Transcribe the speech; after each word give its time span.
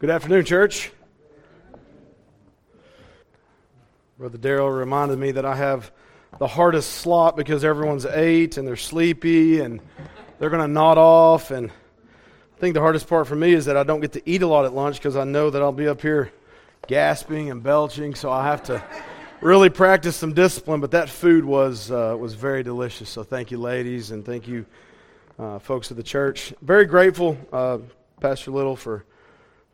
Good 0.00 0.10
afternoon, 0.10 0.44
church. 0.44 0.90
Brother 4.18 4.38
Daryl 4.38 4.76
reminded 4.76 5.20
me 5.20 5.30
that 5.30 5.44
I 5.44 5.54
have 5.54 5.92
the 6.40 6.48
hardest 6.48 6.94
slot 6.94 7.36
because 7.36 7.64
everyone's 7.64 8.04
ate 8.04 8.56
and 8.56 8.66
they're 8.66 8.74
sleepy 8.74 9.60
and 9.60 9.80
they're 10.38 10.50
going 10.50 10.62
to 10.62 10.68
nod 10.68 10.98
off. 10.98 11.52
And 11.52 11.70
I 11.70 12.58
think 12.60 12.74
the 12.74 12.80
hardest 12.80 13.06
part 13.06 13.28
for 13.28 13.36
me 13.36 13.52
is 13.52 13.66
that 13.66 13.76
I 13.76 13.84
don't 13.84 14.00
get 14.00 14.14
to 14.14 14.28
eat 14.28 14.42
a 14.42 14.48
lot 14.48 14.64
at 14.64 14.74
lunch 14.74 14.96
because 14.96 15.14
I 15.14 15.22
know 15.22 15.48
that 15.50 15.62
I'll 15.62 15.70
be 15.70 15.86
up 15.86 16.02
here 16.02 16.32
gasping 16.88 17.52
and 17.52 17.62
belching. 17.62 18.16
So 18.16 18.32
I 18.32 18.46
have 18.46 18.64
to 18.64 18.82
really 19.40 19.70
practice 19.70 20.16
some 20.16 20.34
discipline. 20.34 20.80
But 20.80 20.90
that 20.90 21.08
food 21.08 21.44
was 21.44 21.92
uh, 21.92 22.16
was 22.18 22.34
very 22.34 22.64
delicious. 22.64 23.08
So 23.08 23.22
thank 23.22 23.52
you, 23.52 23.58
ladies, 23.58 24.10
and 24.10 24.26
thank 24.26 24.48
you, 24.48 24.66
uh, 25.38 25.60
folks 25.60 25.92
of 25.92 25.96
the 25.96 26.02
church. 26.02 26.52
Very 26.62 26.84
grateful, 26.84 27.38
uh, 27.52 27.78
Pastor 28.20 28.50
Little, 28.50 28.74
for 28.74 29.04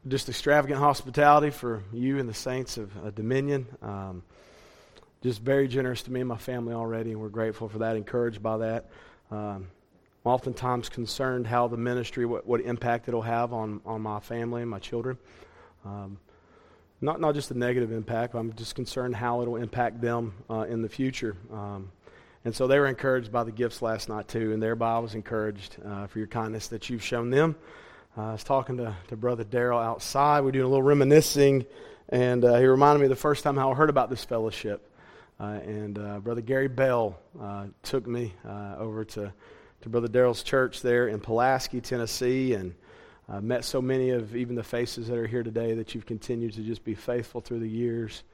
just 0.09 0.29
extravagant 0.29 0.81
hospitality 0.81 1.51
for 1.51 1.83
you 1.93 2.19
and 2.19 2.29
the 2.29 2.35
saints 2.35 2.79
of 2.79 2.91
uh, 3.05 3.11
Dominion. 3.11 3.67
Um, 3.83 4.23
just 5.23 5.43
very 5.43 5.69
generous 5.69 6.03
to 6.05 6.11
me 6.11 6.21
and 6.21 6.29
my 6.29 6.39
family 6.39 6.73
already, 6.73 7.11
and 7.11 7.21
we're 7.21 7.29
grateful 7.29 7.69
for 7.69 7.79
that, 7.79 7.97
encouraged 7.97 8.43
by 8.43 8.57
that. 8.59 8.87
Um, 9.31 9.69
oftentimes 10.25 10.89
concerned 10.89 11.47
how 11.47 11.69
the 11.69 11.77
ministry, 11.77 12.25
what, 12.25 12.47
what 12.47 12.63
impact 12.63 13.09
it'll 13.09 13.21
have 13.21 13.53
on, 13.53 13.83
on 13.85 14.01
my 14.01 14.21
family 14.21 14.63
and 14.63 14.71
my 14.71 14.79
children. 14.79 15.19
Um, 15.85 16.19
not, 17.03 17.21
not 17.21 17.35
just 17.35 17.51
a 17.51 17.59
negative 17.59 17.93
impact, 17.93 18.35
I'm 18.35 18.55
just 18.55 18.75
concerned 18.75 19.17
how 19.17 19.43
it'll 19.43 19.57
impact 19.57 20.01
them 20.01 20.33
uh, 20.49 20.67
in 20.69 20.81
the 20.81 20.89
future. 20.89 21.37
Um, 21.53 21.91
and 22.47 22.57
so 22.57 22.67
they 22.67 22.79
were 22.79 22.87
encouraged 22.87 23.31
by 23.31 23.45
the 23.45 23.53
gifts 23.53 23.83
last 23.83 24.09
night, 24.09 24.29
too, 24.29 24.55
and 24.55 24.63
thereby 24.63 24.95
I 24.95 24.99
was 24.99 25.15
encouraged 25.15 25.77
uh, 25.85 26.07
for 26.07 26.19
your 26.19 26.29
kindness 26.29 26.69
that 26.69 26.89
you've 26.89 27.05
shown 27.05 27.29
them. 27.29 27.57
Uh, 28.19 28.23
I 28.23 28.33
was 28.33 28.43
talking 28.43 28.77
to, 28.79 28.97
to 29.07 29.17
Brother 29.17 29.45
Daryl 29.45 29.81
outside. 29.81 30.41
We 30.41 30.49
are 30.49 30.53
doing 30.53 30.65
a 30.65 30.69
little 30.69 30.83
reminiscing, 30.83 31.65
and 32.09 32.45
uh, 32.45 32.57
he 32.57 32.67
reminded 32.67 33.01
me 33.01 33.07
the 33.07 33.15
first 33.15 33.45
time 33.45 33.57
how 33.57 33.71
I 33.71 33.75
heard 33.77 33.89
about 33.89 34.11
this 34.11 34.25
fellowship. 34.25 34.91
Uh, 35.39 35.61
and 35.65 35.97
uh, 35.97 36.19
Brother 36.19 36.41
Gary 36.41 36.67
Bell 36.67 37.17
uh, 37.41 37.67
took 37.85 38.09
me 38.09 38.35
uh, 38.45 38.75
over 38.79 39.05
to, 39.05 39.33
to 39.83 39.89
Brother 39.89 40.09
Daryl's 40.09 40.43
church 40.43 40.83
there 40.83 41.07
in 41.07 41.21
Pulaski, 41.21 41.81
Tennessee, 41.81 42.55
and 42.55 42.75
uh, 43.29 43.41
met 43.41 43.65
so 43.65 43.81
many 43.81 44.11
of 44.11 44.35
even 44.35 44.57
the 44.57 44.65
faces 44.65 45.07
that 45.07 45.17
are 45.17 45.29
here 45.29 45.45
today 45.45 45.75
that 45.75 45.95
you've 45.95 46.07
continued 46.07 46.55
to 46.55 46.63
just 46.63 46.83
be 46.83 46.97
faithful 46.97 47.41
through 47.41 47.61
the 47.61 47.69
years. 47.69 48.25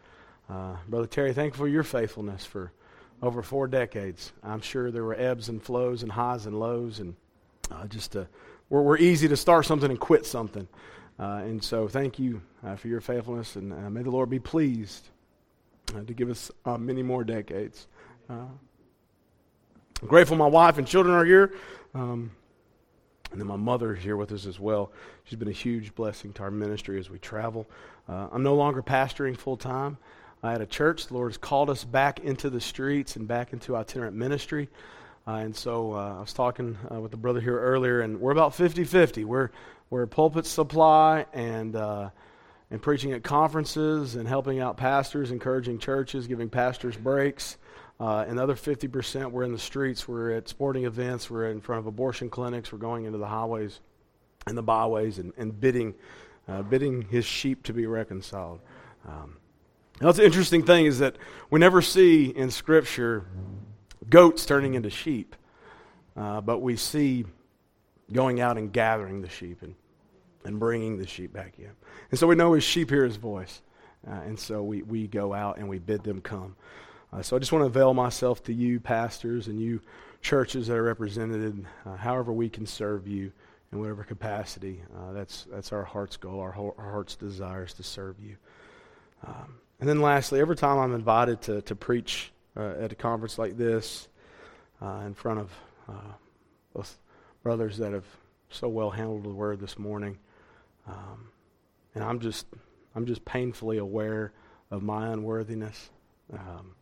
Brother 0.88 1.06
Terry, 1.06 1.34
thankful 1.34 1.64
for 1.64 1.68
your 1.68 1.82
faithfulness 1.82 2.46
for 2.46 2.72
over 3.20 3.42
four 3.42 3.66
decades. 3.66 4.32
I'm 4.42 4.62
sure 4.62 4.90
there 4.90 5.04
were 5.04 5.16
ebbs 5.16 5.50
and 5.50 5.62
flows 5.62 6.02
and 6.02 6.10
highs 6.10 6.46
and 6.46 6.58
lows, 6.58 6.98
and 6.98 7.14
just 7.88 8.16
we're, 8.68 8.82
we're 8.82 8.98
easy 8.98 9.28
to 9.28 9.36
start 9.36 9.66
something 9.66 9.90
and 9.90 10.00
quit 10.00 10.26
something. 10.26 10.68
and 11.18 11.62
so, 11.62 11.88
thank 11.88 12.18
you 12.18 12.42
for 12.76 12.88
your 12.88 13.00
faithfulness, 13.00 13.56
and 13.56 13.92
may 13.92 14.02
the 14.02 14.10
Lord 14.10 14.30
be 14.30 14.38
pleased 14.38 15.08
uh, 15.94 16.02
to 16.02 16.14
give 16.14 16.30
us 16.30 16.50
uh, 16.64 16.76
many 16.76 17.02
more 17.02 17.24
decades. 17.24 17.86
Uh, 18.28 18.46
I'm 20.02 20.08
grateful 20.08 20.36
my 20.36 20.46
wife 20.46 20.78
and 20.78 20.86
children 20.86 21.14
are 21.14 21.24
here. 21.24 21.54
Um, 21.94 22.32
and 23.30 23.40
then 23.40 23.46
my 23.46 23.56
mother 23.56 23.94
is 23.94 24.02
here 24.02 24.16
with 24.16 24.32
us 24.32 24.46
as 24.46 24.60
well. 24.60 24.92
She's 25.24 25.38
been 25.38 25.48
a 25.48 25.52
huge 25.52 25.94
blessing 25.94 26.32
to 26.34 26.42
our 26.42 26.50
ministry 26.50 26.98
as 26.98 27.10
we 27.10 27.18
travel. 27.18 27.66
Uh, 28.08 28.28
I'm 28.32 28.42
no 28.42 28.54
longer 28.54 28.82
pastoring 28.82 29.36
full 29.36 29.56
time. 29.56 29.98
I 30.42 30.52
had 30.52 30.60
a 30.60 30.66
church. 30.66 31.06
The 31.06 31.14
Lord 31.14 31.30
has 31.32 31.38
called 31.38 31.70
us 31.70 31.82
back 31.84 32.20
into 32.20 32.50
the 32.50 32.60
streets 32.60 33.16
and 33.16 33.26
back 33.26 33.52
into 33.52 33.76
itinerant 33.76 34.16
ministry. 34.16 34.68
Uh, 35.26 35.32
and 35.32 35.56
so 35.56 35.92
uh, 35.92 36.16
I 36.18 36.20
was 36.20 36.32
talking 36.32 36.78
uh, 36.92 37.00
with 37.00 37.10
the 37.10 37.16
brother 37.16 37.40
here 37.40 37.58
earlier, 37.58 38.00
and 38.00 38.20
we're 38.20 38.32
about 38.32 38.54
50 38.54 38.84
50. 38.84 39.24
We're, 39.24 39.50
we're 39.90 40.06
pulpit 40.06 40.46
supply 40.46 41.26
and 41.32 41.76
and 42.70 42.82
preaching 42.82 43.12
at 43.12 43.22
conferences 43.22 44.16
and 44.16 44.26
helping 44.26 44.60
out 44.60 44.76
pastors, 44.76 45.30
encouraging 45.30 45.78
churches, 45.78 46.26
giving 46.26 46.48
pastors 46.48 46.96
breaks. 46.96 47.58
Uh, 47.98 48.24
another 48.28 48.54
50% 48.54 49.30
we're 49.30 49.44
in 49.44 49.52
the 49.52 49.58
streets, 49.58 50.06
we're 50.06 50.32
at 50.32 50.48
sporting 50.48 50.84
events, 50.84 51.30
we're 51.30 51.50
in 51.50 51.60
front 51.60 51.78
of 51.78 51.86
abortion 51.86 52.28
clinics, 52.28 52.72
we're 52.72 52.78
going 52.78 53.04
into 53.04 53.18
the 53.18 53.26
highways 53.26 53.80
and 54.46 54.56
the 54.56 54.62
byways 54.62 55.18
and, 55.18 55.32
and 55.38 55.58
bidding, 55.58 55.94
uh, 56.46 56.62
bidding 56.62 57.02
his 57.02 57.24
sheep 57.24 57.62
to 57.62 57.72
be 57.72 57.86
reconciled. 57.86 58.60
Um, 59.08 59.38
that's 59.98 60.18
the 60.18 60.26
interesting 60.26 60.66
thing 60.66 60.84
is 60.84 60.98
that 60.98 61.16
we 61.48 61.58
never 61.58 61.80
see 61.80 62.26
in 62.26 62.50
Scripture 62.50 63.24
goats 64.10 64.46
turning 64.46 64.74
into 64.74 64.90
sheep, 64.90 65.36
uh, 66.16 66.40
but 66.40 66.60
we 66.60 66.76
see 66.76 67.24
going 68.12 68.40
out 68.40 68.56
and 68.58 68.72
gathering 68.72 69.22
the 69.22 69.28
sheep. 69.28 69.62
And 69.62 69.74
and 70.46 70.58
bringing 70.58 70.96
the 70.96 71.06
sheep 71.06 71.32
back 71.32 71.54
in. 71.58 71.70
And 72.10 72.18
so 72.18 72.26
we 72.26 72.34
know 72.34 72.52
his 72.52 72.64
sheep 72.64 72.90
hear 72.90 73.04
his 73.04 73.16
voice. 73.16 73.62
Uh, 74.06 74.20
and 74.26 74.38
so 74.38 74.62
we, 74.62 74.82
we 74.82 75.08
go 75.08 75.34
out 75.34 75.58
and 75.58 75.68
we 75.68 75.78
bid 75.78 76.04
them 76.04 76.20
come. 76.20 76.54
Uh, 77.12 77.22
so 77.22 77.36
I 77.36 77.38
just 77.38 77.52
want 77.52 77.62
to 77.62 77.66
avail 77.66 77.94
myself 77.94 78.42
to 78.44 78.54
you, 78.54 78.78
pastors, 78.78 79.48
and 79.48 79.60
you 79.60 79.80
churches 80.22 80.68
that 80.68 80.76
are 80.76 80.82
represented, 80.82 81.66
uh, 81.84 81.96
however 81.96 82.32
we 82.32 82.48
can 82.48 82.66
serve 82.66 83.06
you 83.06 83.32
in 83.72 83.80
whatever 83.80 84.04
capacity. 84.04 84.80
Uh, 84.96 85.12
that's, 85.12 85.46
that's 85.50 85.72
our 85.72 85.84
heart's 85.84 86.16
goal, 86.16 86.40
our, 86.40 86.54
our 86.78 86.90
heart's 86.90 87.16
desires 87.16 87.74
to 87.74 87.82
serve 87.82 88.16
you. 88.20 88.36
Um, 89.26 89.56
and 89.80 89.88
then 89.88 90.00
lastly, 90.00 90.40
every 90.40 90.56
time 90.56 90.78
I'm 90.78 90.94
invited 90.94 91.42
to, 91.42 91.62
to 91.62 91.74
preach 91.74 92.32
uh, 92.56 92.74
at 92.80 92.92
a 92.92 92.94
conference 92.94 93.38
like 93.38 93.56
this 93.56 94.08
uh, 94.80 95.02
in 95.06 95.14
front 95.14 95.40
of 95.40 95.50
both 96.74 96.98
brothers 97.42 97.78
that 97.78 97.92
have 97.92 98.04
so 98.50 98.68
well 98.68 98.90
handled 98.90 99.24
the 99.24 99.28
word 99.30 99.60
this 99.60 99.78
morning, 99.78 100.18
um, 100.86 101.28
and 101.94 102.04
I'm 102.04 102.20
just, 102.20 102.46
I'm 102.94 103.06
just 103.06 103.24
painfully 103.24 103.78
aware 103.78 104.32
of 104.70 104.82
my 104.82 105.08
unworthiness. 105.08 105.90
Um, 106.32 106.74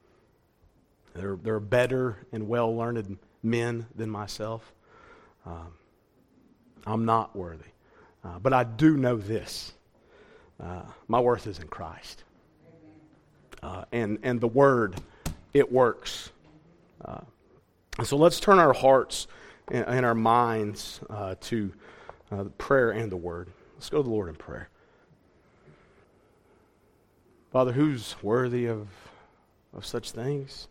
there, 1.14 1.38
there 1.42 1.54
are 1.54 1.60
better 1.60 2.26
and 2.32 2.48
well 2.48 2.74
learned 2.74 3.18
men 3.42 3.86
than 3.94 4.10
myself. 4.10 4.72
Um, 5.46 5.74
I'm 6.86 7.04
not 7.04 7.36
worthy. 7.36 7.70
Uh, 8.24 8.38
but 8.38 8.52
I 8.52 8.64
do 8.64 8.96
know 8.96 9.16
this 9.16 9.74
uh, 10.62 10.82
my 11.08 11.20
worth 11.20 11.46
is 11.46 11.58
in 11.58 11.68
Christ. 11.68 12.24
Uh, 13.62 13.84
and, 13.92 14.18
and 14.22 14.40
the 14.40 14.48
Word, 14.48 14.96
it 15.54 15.70
works. 15.70 16.32
Uh, 17.02 17.20
so 18.02 18.16
let's 18.16 18.40
turn 18.40 18.58
our 18.58 18.72
hearts 18.72 19.28
and, 19.68 19.86
and 19.86 20.04
our 20.04 20.14
minds 20.14 21.00
uh, 21.08 21.36
to 21.42 21.72
uh, 22.32 22.44
prayer 22.58 22.90
and 22.90 23.10
the 23.10 23.16
Word. 23.16 23.50
Let's 23.76 23.88
go 23.88 23.98
to 23.98 24.02
the 24.02 24.10
Lord 24.10 24.28
in 24.28 24.34
prayer. 24.34 24.68
Father, 27.52 27.72
who's 27.72 28.16
worthy 28.20 28.66
of, 28.66 28.88
of 29.72 29.86
such 29.86 30.10
things? 30.10 30.66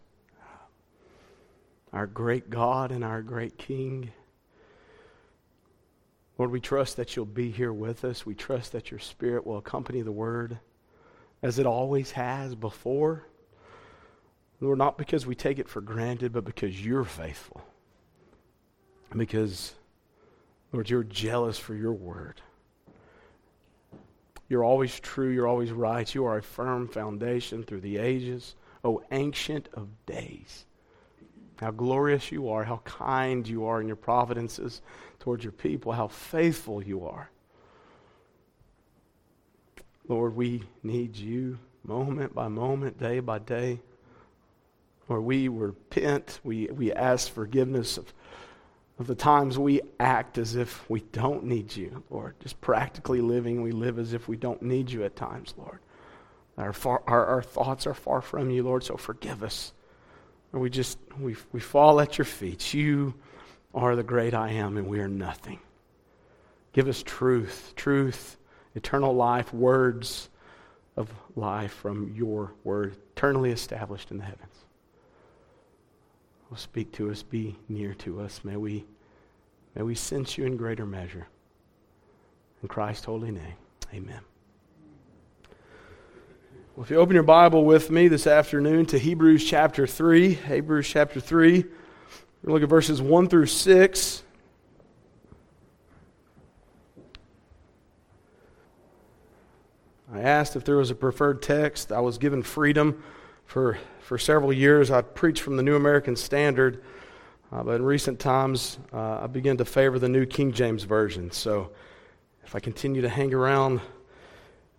Our 1.93 2.07
great 2.07 2.49
God 2.49 2.91
and 2.91 3.03
our 3.03 3.21
great 3.21 3.57
King. 3.57 4.11
Lord, 6.37 6.51
we 6.51 6.59
trust 6.59 6.97
that 6.97 7.15
you'll 7.15 7.25
be 7.25 7.51
here 7.51 7.71
with 7.71 8.03
us. 8.03 8.25
We 8.25 8.35
trust 8.35 8.73
that 8.73 8.91
your 8.91 8.99
Spirit 8.99 9.47
will 9.47 9.57
accompany 9.57 10.01
the 10.01 10.11
word 10.11 10.59
as 11.41 11.59
it 11.59 11.65
always 11.65 12.11
has 12.11 12.55
before. 12.55 13.27
Lord, 14.63 14.77
not 14.77 14.97
because 14.97 15.25
we 15.25 15.35
take 15.35 15.59
it 15.59 15.67
for 15.67 15.81
granted, 15.81 16.31
but 16.31 16.45
because 16.45 16.83
you're 16.83 17.03
faithful. 17.03 17.61
Because, 19.13 19.73
Lord, 20.71 20.89
you're 20.89 21.03
jealous 21.03 21.57
for 21.59 21.75
your 21.75 21.91
word. 21.91 22.39
You're 24.47 24.63
always 24.63 24.97
true. 25.01 25.29
You're 25.29 25.49
always 25.49 25.73
right. 25.73 26.15
You 26.15 26.23
are 26.23 26.37
a 26.37 26.41
firm 26.41 26.87
foundation 26.87 27.63
through 27.63 27.81
the 27.81 27.97
ages. 27.97 28.55
Oh, 28.85 29.03
ancient 29.11 29.67
of 29.73 29.89
days. 30.05 30.65
How 31.57 31.71
glorious 31.71 32.31
you 32.31 32.47
are. 32.47 32.63
How 32.63 32.77
kind 32.85 33.45
you 33.45 33.65
are 33.65 33.81
in 33.81 33.87
your 33.87 33.97
providences 33.97 34.81
towards 35.19 35.43
your 35.43 35.51
people. 35.51 35.91
How 35.91 36.07
faithful 36.07 36.81
you 36.81 37.05
are. 37.05 37.29
Lord, 40.07 40.37
we 40.37 40.63
need 40.83 41.17
you 41.17 41.59
moment 41.83 42.33
by 42.33 42.47
moment, 42.47 42.97
day 42.97 43.19
by 43.19 43.39
day. 43.39 43.81
Lord, 45.13 45.25
we 45.25 45.47
repent. 45.47 46.39
We, 46.43 46.67
we 46.67 46.91
ask 46.91 47.31
forgiveness 47.31 47.97
of 47.97 48.11
of 48.99 49.07
the 49.07 49.15
times 49.15 49.57
we 49.57 49.81
act 49.99 50.37
as 50.37 50.55
if 50.55 50.87
we 50.89 51.01
don't 51.11 51.43
need 51.45 51.75
you, 51.75 52.03
Lord. 52.09 52.35
Just 52.39 52.61
practically 52.61 53.21
living, 53.21 53.61
we 53.61 53.71
live 53.71 53.97
as 53.97 54.13
if 54.13 54.27
we 54.27 54.37
don't 54.37 54.61
need 54.61 54.91
you 54.91 55.03
at 55.03 55.15
times, 55.15 55.53
Lord. 55.57 55.79
Our, 56.57 56.73
far, 56.73 57.01
our, 57.07 57.25
our 57.25 57.41
thoughts 57.41 57.87
are 57.87 57.95
far 57.95 58.21
from 58.21 58.51
you, 58.51 58.61
Lord, 58.61 58.83
so 58.83 58.95
forgive 58.95 59.41
us. 59.41 59.73
we 60.51 60.69
just, 60.69 60.99
we, 61.19 61.35
we 61.51 61.59
fall 61.59 61.99
at 61.99 62.19
your 62.19 62.25
feet. 62.25 62.73
You 62.73 63.15
are 63.73 63.95
the 63.95 64.03
great 64.03 64.35
I 64.35 64.51
am, 64.51 64.77
and 64.77 64.87
we 64.87 64.99
are 64.99 65.07
nothing. 65.07 65.59
Give 66.71 66.87
us 66.87 67.01
truth, 67.01 67.73
truth, 67.75 68.37
eternal 68.75 69.15
life, 69.15 69.51
words 69.53 70.29
of 70.95 71.11
life 71.35 71.73
from 71.73 72.13
your 72.15 72.53
word, 72.63 72.95
eternally 73.15 73.49
established 73.49 74.11
in 74.11 74.19
the 74.19 74.23
heavens 74.23 74.53
speak 76.55 76.91
to 76.93 77.09
us, 77.11 77.23
be 77.23 77.55
near 77.69 77.93
to 77.95 78.21
us. 78.21 78.41
May 78.43 78.57
we, 78.57 78.85
may 79.75 79.81
we 79.81 79.95
sense 79.95 80.37
you 80.37 80.45
in 80.45 80.57
greater 80.57 80.85
measure. 80.85 81.27
In 82.61 82.67
Christ's 82.67 83.05
holy 83.05 83.31
name, 83.31 83.55
Amen. 83.93 84.21
Well, 86.75 86.83
if 86.83 86.89
you 86.89 86.97
open 86.97 87.13
your 87.13 87.21
Bible 87.21 87.65
with 87.65 87.91
me 87.91 88.07
this 88.07 88.25
afternoon 88.25 88.87
to 88.87 88.97
Hebrews 88.97 89.45
chapter 89.45 89.85
3, 89.85 90.33
Hebrews 90.33 90.87
chapter 90.87 91.19
3, 91.19 91.63
we're 92.43 92.53
look 92.53 92.63
at 92.63 92.69
verses 92.69 92.99
1 93.01 93.29
through 93.29 93.45
6. 93.45 94.23
I 100.11 100.21
asked 100.21 100.55
if 100.55 100.63
there 100.63 100.77
was 100.77 100.89
a 100.89 100.95
preferred 100.95 101.41
text. 101.41 101.91
I 101.91 101.99
was 101.99 102.17
given 102.17 102.41
freedom 102.41 103.03
for, 103.53 103.77
for 103.99 104.17
several 104.17 104.51
years. 104.51 104.89
I 104.89 105.03
preached 105.03 105.43
from 105.43 105.57
the 105.57 105.61
New 105.61 105.75
American 105.75 106.15
Standard, 106.15 106.83
uh, 107.51 107.61
but 107.61 107.75
in 107.75 107.85
recent 107.85 108.19
times 108.19 108.79
uh, 108.91 109.19
I 109.21 109.27
began 109.27 109.57
to 109.57 109.65
favor 109.65 109.99
the 109.99 110.09
New 110.09 110.25
King 110.25 110.51
James 110.51 110.85
Version. 110.85 111.29
So 111.29 111.69
if 112.43 112.55
I 112.55 112.59
continue 112.59 113.03
to 113.03 113.09
hang 113.09 113.31
around 113.31 113.79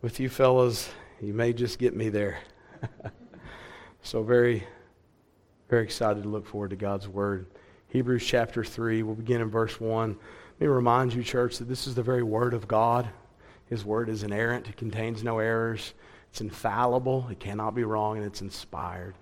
with 0.03 0.19
you 0.19 0.29
fellas, 0.29 0.91
you 1.21 1.33
may 1.33 1.53
just 1.53 1.79
get 1.79 1.95
me 1.95 2.09
there. 2.09 2.41
so, 4.03 4.25
very, 4.25 4.67
very 5.69 5.85
excited 5.85 6.25
to 6.25 6.29
look 6.29 6.45
forward 6.45 6.71
to 6.71 6.77
God's 6.77 7.07
Word. 7.07 7.47
Hebrews 7.91 8.27
chapter 8.27 8.65
3, 8.65 9.05
we'll 9.05 9.15
begin 9.15 9.41
in 9.41 9.51
verse 9.51 9.81
1. 9.81 10.09
Let 10.11 10.61
me 10.61 10.67
remind 10.67 11.15
you, 11.15 11.23
church, 11.23 11.59
that 11.59 11.69
this 11.69 11.87
is 11.87 11.95
the 11.95 12.03
very 12.03 12.25
Word 12.25 12.55
of 12.55 12.67
God. 12.67 13.09
His 13.67 13.85
word 13.85 14.09
is 14.09 14.25
inerrant, 14.25 14.69
it 14.69 14.77
contains 14.77 15.23
no 15.23 15.39
errors, 15.39 15.95
it's 16.35 16.41
infallible, 16.41 17.29
it 17.31 17.39
cannot 17.39 17.77
be 17.77 17.85
wrong, 17.85 18.17
and 18.17 18.27
it's 18.27 18.41
inspired. 18.41 19.15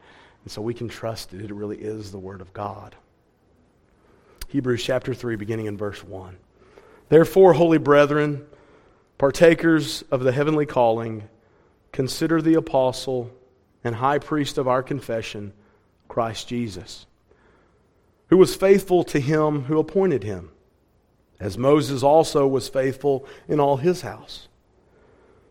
And 0.45 0.51
so 0.51 0.63
we 0.63 0.73
can 0.73 0.89
trust 0.89 1.35
it. 1.35 1.43
It 1.43 1.53
really 1.53 1.77
is 1.77 2.11
the 2.11 2.19
word 2.19 2.41
of 2.41 2.55
God. 2.55 2.97
Hebrews 4.49 4.83
chapter 4.83 5.13
3, 5.13 5.37
beginning 5.37 5.67
in 5.67 5.77
verse 5.77 6.03
1. 6.03 6.35
Therefore, 7.11 7.53
holy 7.53 7.77
brethren, 7.77 8.47
partakers 9.19 10.01
of 10.11 10.23
the 10.23 10.33
heavenly 10.33 10.65
calling, 10.65 11.29
consider 11.93 12.41
the 12.41 12.55
apostle 12.55 13.31
and 13.85 13.97
high 13.97 14.19
priest 14.19 14.57
of 14.57 14.67
our 14.67 14.83
confession, 14.83 15.53
Christ 16.09 16.49
Jesus, 16.49 17.05
who 18.29 18.39
was 18.39 18.57
faithful 18.57 19.05
to 19.05 19.21
him 19.21 19.65
who 19.65 19.79
appointed 19.79 20.23
him 20.23 20.49
as 21.39 21.59
Moses 21.59 22.03
also 22.03 22.47
was 22.47 22.71
faithful 22.71 23.27
in 23.49 23.61
all 23.61 23.77
his 23.77 24.01
house. 24.01 24.49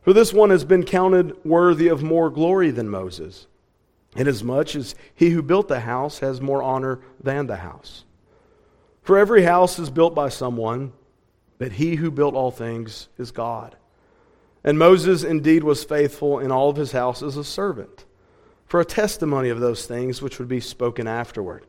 For 0.02 0.14
this 0.14 0.34
one 0.34 0.50
has 0.50 0.66
been 0.66 0.84
counted 0.84 1.36
worthy 1.46 1.88
of 1.88 2.02
more 2.02 2.30
glory 2.30 2.72
than 2.72 2.90
Moses, 2.90 3.48
inasmuch 4.16 4.76
as 4.76 4.96
he 5.14 5.30
who 5.30 5.42
built 5.42 5.68
the 5.68 5.82
house 5.82 6.20
has 6.20 6.42
more 6.42 6.64
honor 6.64 7.00
than 7.22 7.48
the 7.48 7.58
house. 7.58 8.06
For 9.04 9.18
every 9.18 9.44
house 9.44 9.80
is 9.80 9.90
built 9.90 10.16
by 10.16 10.30
someone, 10.30 10.94
but 11.58 11.74
he 11.74 11.96
who 11.96 12.10
built 12.12 12.36
all 12.36 12.52
things 12.52 13.10
is 13.18 13.32
God. 13.32 13.76
And 14.64 14.78
Moses 14.78 15.24
indeed 15.24 15.64
was 15.64 15.84
faithful 15.84 16.40
in 16.40 16.52
all 16.52 16.70
of 16.70 16.78
his 16.78 16.92
house 16.92 17.22
as 17.22 17.38
a 17.38 17.44
servant, 17.44 18.06
for 18.66 18.80
a 18.80 18.86
testimony 18.86 19.50
of 19.50 19.60
those 19.60 19.86
things 19.86 20.22
which 20.22 20.40
would 20.40 20.48
be 20.48 20.60
spoken 20.60 21.08
afterward. 21.08 21.66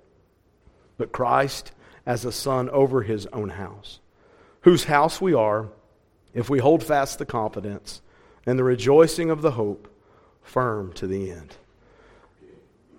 But 0.98 1.12
Christ 1.12 1.72
as 2.06 2.24
a 2.24 2.32
son 2.32 2.68
over 2.70 3.02
his 3.02 3.26
own 3.26 3.50
house 3.50 4.00
whose 4.62 4.84
house 4.84 5.20
we 5.20 5.34
are, 5.34 5.68
if 6.34 6.48
we 6.48 6.58
hold 6.58 6.82
fast 6.82 7.18
the 7.18 7.26
confidence 7.26 8.00
and 8.46 8.58
the 8.58 8.64
rejoicing 8.64 9.30
of 9.30 9.42
the 9.42 9.52
hope 9.52 9.88
firm 10.42 10.92
to 10.94 11.06
the 11.06 11.30
end. 11.30 11.56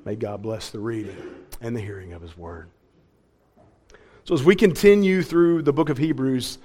May 0.06 0.16
God 0.16 0.42
bless 0.42 0.70
the 0.70 0.80
reading 0.80 1.18
and 1.62 1.76
the 1.76 1.82
hearing 1.82 2.14
of 2.14 2.22
his 2.22 2.38
word. 2.38 2.70
So, 4.26 4.34
as 4.34 4.44
we 4.44 4.56
continue 4.56 5.22
through 5.22 5.64
the 5.64 5.74
book 5.74 5.90
of 5.90 5.98
Hebrews, 5.98 6.58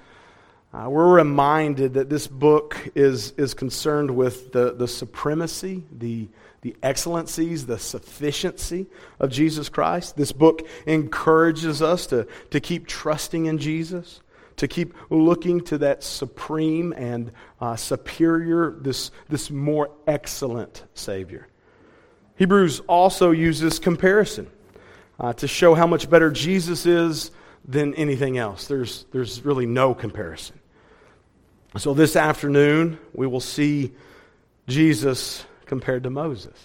uh, 0.73 0.87
we're 0.89 1.13
reminded 1.13 1.95
that 1.95 2.09
this 2.09 2.27
book 2.27 2.77
is, 2.95 3.31
is 3.31 3.53
concerned 3.53 4.11
with 4.11 4.51
the, 4.51 4.73
the 4.73 4.87
supremacy, 4.87 5.83
the, 5.91 6.27
the 6.61 6.75
excellencies, 6.83 7.65
the 7.65 7.79
sufficiency 7.79 8.85
of 9.19 9.31
Jesus 9.31 9.67
Christ. 9.67 10.15
This 10.15 10.31
book 10.31 10.67
encourages 10.85 11.81
us 11.81 12.07
to, 12.07 12.27
to 12.51 12.59
keep 12.59 12.87
trusting 12.87 13.47
in 13.47 13.57
Jesus 13.57 14.21
to 14.59 14.67
keep 14.67 14.93
looking 15.09 15.61
to 15.61 15.77
that 15.79 16.03
supreme 16.03 16.93
and 16.93 17.31
uh, 17.61 17.75
superior, 17.75 18.71
this, 18.71 19.11
this 19.29 19.49
more 19.49 19.89
excellent 20.05 20.83
Savior. 20.93 21.47
Hebrews 22.35 22.81
also 22.81 23.31
uses 23.31 23.79
comparison 23.79 24.49
uh, 25.19 25.33
to 25.33 25.47
show 25.47 25.75
how 25.75 25.87
much 25.87 26.09
better 26.09 26.29
Jesus 26.29 26.85
is 26.85 27.31
than 27.65 27.93
anything 27.95 28.37
else. 28.37 28.67
There's, 28.67 29.05
there's 29.11 29.43
really 29.45 29.65
no 29.65 29.93
comparison. 29.93 30.59
So 31.77 31.93
this 31.93 32.15
afternoon, 32.15 32.99
we 33.13 33.27
will 33.27 33.39
see 33.39 33.93
Jesus 34.67 35.45
compared 35.67 36.03
to 36.03 36.09
Moses. 36.09 36.57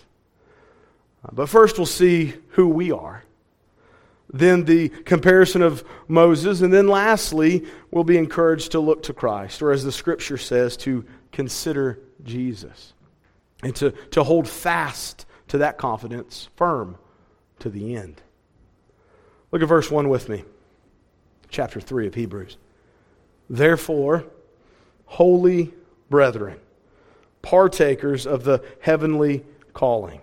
Uh, 1.25 1.31
but 1.33 1.49
first, 1.49 1.79
we'll 1.79 1.87
see 1.87 2.35
who 2.51 2.69
we 2.69 2.91
are 2.91 3.24
then 4.35 4.65
the 4.65 4.89
comparison 4.89 5.63
of 5.63 5.85
Moses, 6.09 6.61
and 6.61 6.73
then 6.73 6.89
lastly, 6.89 7.65
we'll 7.93 8.03
be 8.03 8.19
encouraged 8.19 8.73
to 8.73 8.81
look 8.81 9.05
to 9.05 9.13
Christ, 9.13 9.63
or 9.63 9.71
as 9.71 9.85
the 9.85 9.93
scripture 9.93 10.37
says, 10.37 10.77
to 10.79 11.05
consider 11.31 12.01
Jesus, 12.25 12.95
and 13.63 13.77
to, 13.77 13.93
to 14.11 14.25
hold 14.25 14.49
fast 14.49 15.25
to 15.49 15.59
that 15.59 15.79
confidence 15.79 16.49
firm 16.57 16.99
to 17.61 17.71
the 17.71 17.95
end. 17.95 18.21
Look 19.53 19.63
at 19.63 19.69
verse 19.69 19.89
1 19.89 20.09
with 20.09 20.29
me, 20.29 20.43
chapter 21.49 21.81
3 21.81 22.09
of 22.09 22.15
Hebrews. 22.15 22.57
Therefore, 23.49 24.25
holy 25.05 25.73
brethren, 26.11 26.59
partakers 27.41 28.27
of 28.27 28.43
the 28.43 28.65
heavenly 28.81 29.45
calling, 29.75 30.21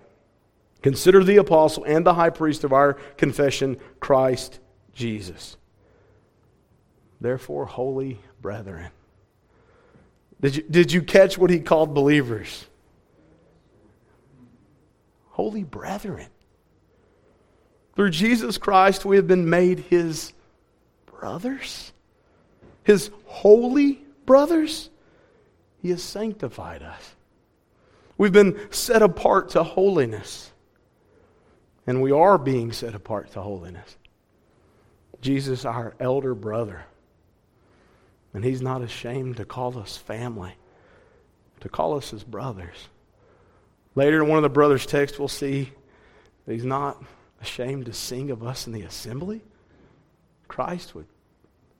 Consider 0.82 1.24
the 1.24 1.38
apostle 1.38 1.84
and 1.84 2.06
the 2.06 2.14
high 2.14 2.30
priest 2.30 2.64
of 2.64 2.74
our 2.74 2.94
confession, 3.18 3.78
Christ 4.00 4.60
Jesus. 4.94 5.58
Therefore, 7.20 7.66
holy 7.66 8.20
brethren. 8.42 8.90
Did 10.42 10.56
you, 10.56 10.64
did 10.64 10.92
you 10.92 11.04
catch 11.04 11.38
what 11.38 11.52
he 11.52 11.60
called 11.60 11.94
believers? 11.94 12.66
Holy 15.30 15.64
brethren. 15.64 16.28
Through 17.96 18.10
Jesus 18.10 18.58
Christ, 18.58 19.06
we 19.06 19.18
have 19.18 19.28
been 19.28 19.50
made 19.50 19.80
his 19.80 20.34
brothers, 21.06 21.92
his 22.84 23.12
holy 23.26 24.02
brothers. 24.26 24.90
He 25.82 25.90
has 25.90 26.02
sanctified 26.02 26.82
us. 26.82 27.16
We've 28.18 28.32
been 28.32 28.60
set 28.72 29.02
apart 29.02 29.50
to 29.50 29.64
holiness. 29.64 30.51
And 31.88 32.02
we 32.02 32.12
are 32.12 32.38
being 32.38 32.72
set 32.72 32.96
apart 32.96 33.32
to 33.34 33.42
holiness. 33.42 33.98
Jesus, 35.22 35.66
our 35.66 35.94
elder 36.00 36.36
brother. 36.36 36.86
And 38.34 38.44
he's 38.44 38.62
not 38.62 38.82
ashamed 38.82 39.38
to 39.38 39.46
call 39.46 39.78
us 39.78 39.98
family, 39.98 40.54
to 41.62 41.70
call 41.70 41.98
us 41.98 42.12
his 42.12 42.24
brothers. 42.24 42.88
Later 43.96 44.24
in 44.24 44.30
one 44.30 44.38
of 44.38 44.44
the 44.44 44.50
brothers' 44.50 44.86
texts, 44.86 45.20
we'll 45.20 45.28
see 45.28 45.72
that 46.46 46.54
he's 46.54 46.66
not 46.66 47.04
ashamed 47.42 47.88
to 47.88 47.94
sing 47.94 48.32
of 48.32 48.44
us 48.44 48.68
in 48.68 48.74
the 48.74 48.84
assembly. 48.84 49.42
Christ 50.48 50.96
would, 50.96 51.08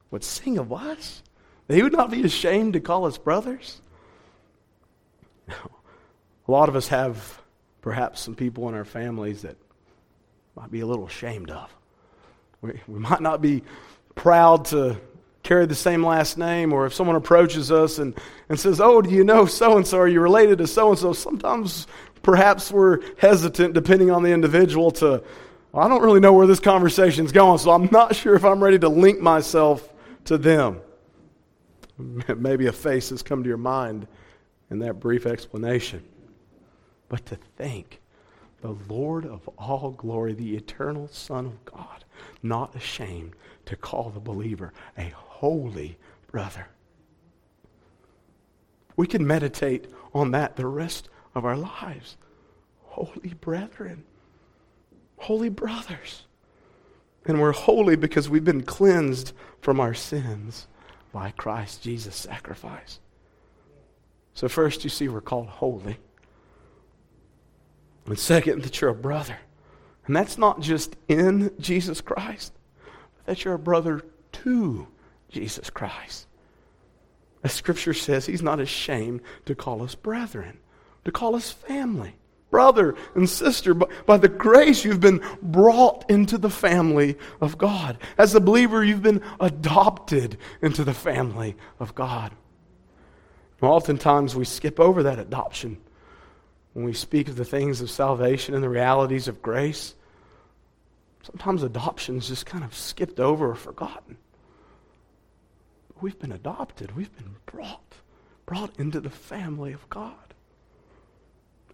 would 0.10 0.24
sing 0.24 0.58
of 0.58 0.74
us. 0.74 1.24
He 1.68 1.84
would 1.84 1.94
not 1.94 2.12
be 2.12 2.24
ashamed 2.24 2.74
to 2.74 2.80
call 2.82 3.06
us 3.06 3.18
brothers. 3.18 3.80
A 5.48 6.52
lot 6.52 6.68
of 6.68 6.76
us 6.76 6.90
have 6.90 7.42
perhaps 7.82 8.20
some 8.20 8.36
people 8.36 8.68
in 8.68 8.76
our 8.76 8.84
families 8.84 9.44
that 9.44 9.56
might 10.56 10.72
be 10.72 10.82
a 10.82 10.86
little 10.86 11.06
ashamed 11.06 11.50
of. 11.50 11.74
We, 12.62 12.80
we 12.88 13.00
might 13.00 13.22
not 13.22 13.42
be 13.42 13.64
proud 14.16 14.66
to 14.66 14.98
carry 15.44 15.66
the 15.66 15.76
same 15.76 16.06
last 16.06 16.38
name, 16.38 16.74
or 16.74 16.86
if 16.86 16.94
someone 16.94 17.16
approaches 17.16 17.72
us 17.72 17.98
and, 17.98 18.16
and 18.50 18.60
says, 18.60 18.80
Oh, 18.80 19.02
do 19.02 19.10
you 19.10 19.24
know 19.24 19.46
so 19.46 19.78
and 19.78 19.88
so? 19.88 20.00
Are 20.00 20.08
you 20.08 20.22
related 20.22 20.60
to 20.60 20.68
so 20.68 20.90
and 20.90 21.00
so? 21.00 21.14
Sometimes 21.14 21.88
perhaps 22.22 22.72
we're 22.72 23.00
hesitant, 23.18 23.74
depending 23.74 24.12
on 24.12 24.24
the 24.24 24.32
individual, 24.32 24.92
to, 24.92 25.24
well, 25.72 25.86
I 25.86 25.88
don't 25.88 26.04
really 26.04 26.20
know 26.20 26.34
where 26.34 26.48
this 26.48 26.60
conversation's 26.60 27.32
going, 27.32 27.58
so 27.58 27.72
I'm 27.72 27.90
not 27.92 28.16
sure 28.16 28.36
if 28.36 28.46
I'm 28.46 28.64
ready 28.64 28.80
to 28.80 28.90
link 28.90 29.20
myself 29.20 29.88
to 30.26 30.38
them. 30.38 30.82
Maybe 31.98 32.68
a 32.68 32.72
face 32.72 33.10
has 33.10 33.24
come 33.24 33.44
to 33.44 33.48
your 33.48 33.58
mind 33.58 34.08
in 34.70 34.80
that 34.80 35.00
brief 35.00 35.26
explanation. 35.26 36.04
But 37.10 37.26
to 37.28 37.36
think 37.58 38.01
the 38.62 38.76
Lord 38.88 39.26
of 39.26 39.48
all 39.58 39.92
glory, 39.92 40.34
the 40.34 40.56
eternal 40.56 41.08
Son 41.08 41.46
of 41.46 41.66
God, 41.66 42.04
not 42.42 42.76
ashamed 42.76 43.34
to 43.66 43.76
call 43.76 44.10
the 44.10 44.20
believer 44.20 44.74
a 44.98 45.12
holy 45.16 45.98
brother. 46.32 46.68
We 48.96 49.08
can 49.08 49.26
meditate 49.26 49.88
on 50.14 50.32
that 50.32 50.56
the 50.56 50.68
rest 50.68 51.10
of 51.34 51.46
our 51.46 51.58
lives. 51.58 52.18
Holy 52.84 53.34
brethren, 53.34 54.04
holy 55.18 55.50
brothers. 55.50 56.26
And 57.26 57.40
we're 57.40 57.52
holy 57.52 57.96
because 57.96 58.30
we've 58.30 58.44
been 58.44 58.64
cleansed 58.64 59.34
from 59.62 59.80
our 59.80 59.94
sins 59.94 60.68
by 61.12 61.32
Christ 61.32 61.84
Jesus' 61.84 62.16
sacrifice. 62.16 63.00
So, 64.34 64.48
first, 64.48 64.84
you 64.84 64.90
see, 64.90 65.08
we're 65.08 65.22
called 65.22 65.48
holy. 65.48 65.98
And 68.06 68.18
second, 68.18 68.64
that 68.64 68.82
you're 68.82 68.90
a 68.90 68.96
brother. 68.96 69.38
And 70.08 70.16
that's 70.16 70.38
not 70.38 70.60
just 70.60 70.96
in 71.08 71.52
Jesus 71.60 72.02
Christ, 72.02 72.54
but 73.16 73.26
that 73.26 73.46
you're 73.46 73.54
a 73.54 73.60
brother 73.60 74.04
to 74.32 74.88
Jesus 75.30 75.70
Christ. 75.70 76.28
As 77.44 77.54
Scripture 77.54 77.94
says, 77.94 78.26
He's 78.26 78.42
not 78.42 78.60
ashamed 78.60 79.22
to 79.46 79.56
call 79.56 79.82
us 79.84 79.96
brethren, 79.96 80.60
to 81.06 81.12
call 81.12 81.36
us 81.36 81.52
family. 81.52 82.16
Brother 82.50 82.96
and 83.16 83.30
sister, 83.30 83.74
by 83.74 84.18
the 84.18 84.28
grace 84.28 84.84
you've 84.84 85.00
been 85.00 85.22
brought 85.42 86.10
into 86.10 86.38
the 86.38 86.50
family 86.50 87.18
of 87.40 87.58
God. 87.58 87.98
As 88.18 88.36
a 88.36 88.42
believer, 88.42 88.84
you've 88.84 89.02
been 89.02 89.22
adopted 89.40 90.38
into 90.62 90.84
the 90.84 90.94
family 90.94 91.56
of 91.80 91.96
God. 91.96 92.34
Oftentimes 93.62 94.36
we 94.36 94.44
skip 94.44 94.82
over 94.82 95.04
that 95.04 95.20
adoption 95.20 95.78
when 96.74 96.86
we 96.86 96.94
speak 96.94 97.28
of 97.28 97.36
the 97.36 97.46
things 97.46 97.82
of 97.82 97.90
salvation 97.90 98.56
and 98.56 98.64
the 98.64 98.70
realities 98.70 99.28
of 99.28 99.42
grace. 99.42 99.96
Sometimes 101.24 101.64
adoption 101.64 102.18
is 102.18 102.28
just 102.28 102.46
kind 102.46 102.64
of 102.64 102.76
skipped 102.76 103.20
over 103.20 103.52
or 103.52 103.56
forgotten. 103.56 104.18
We've 106.00 106.18
been 106.18 106.32
adopted, 106.32 106.96
we've 106.96 107.16
been 107.16 107.36
brought, 107.46 107.96
brought 108.46 108.80
into 108.80 109.00
the 109.00 109.10
family 109.10 109.74
of 109.74 109.88
God. 109.90 110.16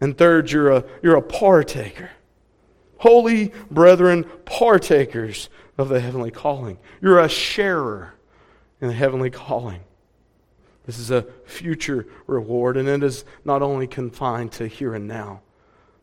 And 0.02 0.18
third, 0.18 0.52
you're 0.52 0.72
a, 0.72 0.84
you're 1.02 1.16
a 1.16 1.22
partaker. 1.22 2.10
Holy 2.98 3.54
brethren, 3.72 4.26
partakers 4.46 5.50
of 5.78 5.90
the 5.90 6.00
heavenly 6.00 6.32
calling. 6.32 6.78
You're 7.02 7.20
a 7.20 7.30
sharer 7.30 8.14
in 8.82 8.88
the 8.88 8.94
heavenly 8.94 9.30
calling. 9.30 9.82
This 10.88 10.98
is 10.98 11.12
a 11.12 11.28
future 11.46 12.08
reward, 12.26 12.78
and 12.78 12.88
it 12.88 13.04
is 13.04 13.26
not 13.46 13.62
only 13.62 13.86
confined 13.86 14.54
to 14.54 14.68
here 14.68 14.96
and 14.96 15.08
now, 15.08 15.42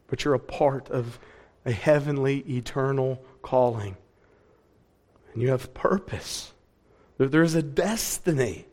but 0.06 0.24
you're 0.24 0.34
a 0.34 0.38
part 0.38 0.90
of 0.90 1.18
a 1.64 1.72
heavenly, 1.72 2.40
eternal 2.40 3.24
calling. 3.42 3.96
And 5.32 5.42
you 5.42 5.48
have 5.48 5.72
purpose. 5.72 6.52
There's 7.16 7.54
a 7.54 7.62
destiny. 7.62 8.66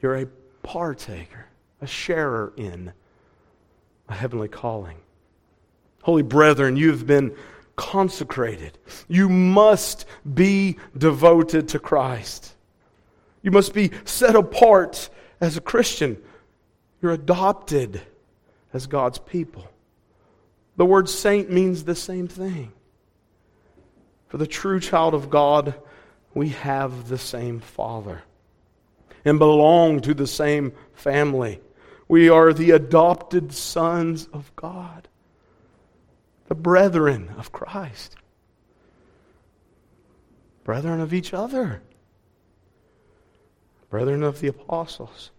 You're 0.00 0.16
a 0.16 0.26
partaker, 0.64 1.46
a 1.80 1.86
sharer 1.86 2.52
in 2.56 2.92
a 4.08 4.14
heavenly 4.14 4.48
calling. 4.48 4.96
Holy 6.02 6.22
brethren, 6.24 6.76
you've 6.76 7.06
been 7.06 7.36
consecrated. 7.76 8.76
You 9.06 9.28
must 9.28 10.04
be 10.34 10.78
devoted 10.98 11.68
to 11.68 11.78
Christ. 11.78 12.56
You 13.42 13.50
must 13.50 13.74
be 13.74 13.90
set 14.04 14.36
apart 14.36 15.10
as 15.40 15.56
a 15.56 15.60
Christian. 15.60 16.16
You're 17.00 17.12
adopted 17.12 18.00
as 18.72 18.86
God's 18.86 19.18
people. 19.18 19.68
The 20.76 20.86
word 20.86 21.08
saint 21.08 21.50
means 21.50 21.84
the 21.84 21.94
same 21.94 22.28
thing. 22.28 22.72
For 24.28 24.38
the 24.38 24.46
true 24.46 24.80
child 24.80 25.12
of 25.12 25.28
God, 25.28 25.74
we 26.32 26.50
have 26.50 27.08
the 27.08 27.18
same 27.18 27.60
Father 27.60 28.22
and 29.24 29.38
belong 29.38 30.00
to 30.00 30.14
the 30.14 30.26
same 30.26 30.72
family. 30.94 31.60
We 32.08 32.28
are 32.28 32.52
the 32.52 32.70
adopted 32.70 33.52
sons 33.52 34.28
of 34.32 34.54
God, 34.56 35.08
the 36.48 36.54
brethren 36.54 37.30
of 37.36 37.52
Christ, 37.52 38.16
brethren 40.64 41.00
of 41.00 41.12
each 41.12 41.34
other 41.34 41.82
brethren 43.92 44.22
of 44.22 44.40
the 44.40 44.48
apostles. 44.48 45.30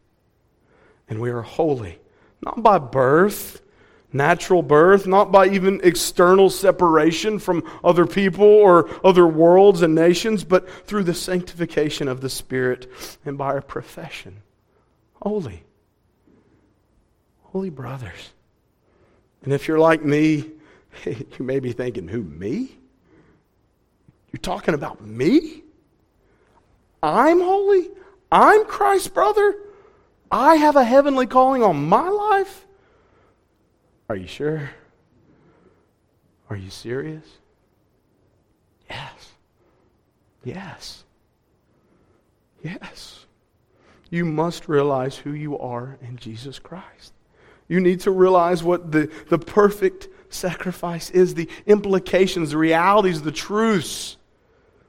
And 1.10 1.20
we 1.20 1.32
are 1.32 1.42
holy, 1.42 1.98
not 2.40 2.62
by 2.62 2.78
birth, 2.78 3.64
natural 4.14 4.62
birth, 4.62 5.08
not 5.08 5.32
by 5.32 5.48
even 5.48 5.82
external 5.84 6.52
separation 6.52 7.40
from 7.40 7.64
other 7.84 8.06
people 8.06 8.46
or 8.46 8.92
other 9.04 9.26
worlds 9.26 9.82
and 9.82 9.96
nations, 9.96 10.44
but 10.44 10.70
through 10.86 11.04
the 11.04 11.16
sanctification 11.16 12.08
of 12.08 12.22
the 12.22 12.30
Spirit 12.30 12.92
and 13.26 13.40
by 13.40 13.48
our 13.48 13.62
profession. 13.62 14.44
Holy. 15.24 15.64
Holy 17.42 17.72
brothers. 17.72 18.34
And 19.42 19.52
if 19.52 19.68
you're 19.68 19.80
like 19.80 20.06
me, 20.06 20.52
you 21.06 21.26
may 21.40 21.60
be 21.60 21.72
thinking, 21.72 22.08
who, 22.08 22.22
me? 22.22 22.78
You're 24.32 24.42
talking 24.42 24.76
about 24.76 25.04
me? 25.04 25.64
I'm 27.02 27.42
holy? 27.42 27.90
I'm 28.34 28.66
Christ's 28.66 29.10
brother. 29.10 29.56
I 30.32 30.56
have 30.56 30.76
a 30.76 30.84
heavenly 30.84 31.28
calling 31.28 31.62
on 31.62 31.88
my 31.88 32.10
life. 32.10 32.66
Are 34.10 34.16
you 34.16 34.26
sure? 34.26 34.72
Are 36.50 36.56
you 36.56 36.72
serious? 36.72 37.24
Yes. 38.90 39.32
Yes. 40.44 41.04
Yes. 42.64 43.28
You 44.10 44.26
must 44.26 44.68
realize 44.68 45.16
who 45.16 45.34
you 45.34 45.60
are 45.60 46.00
in 46.02 46.18
Jesus 46.18 46.58
Christ. 46.58 47.14
You 47.68 47.80
need 47.80 48.00
to 48.00 48.12
realize 48.12 48.64
what 48.64 48.92
the, 48.92 49.12
the 49.30 49.38
perfect 49.38 50.08
sacrifice 50.30 51.12
is, 51.12 51.36
the 51.36 51.50
implications, 51.68 52.50
the 52.50 52.58
realities, 52.58 53.22
the 53.22 53.32
truths 53.32 54.18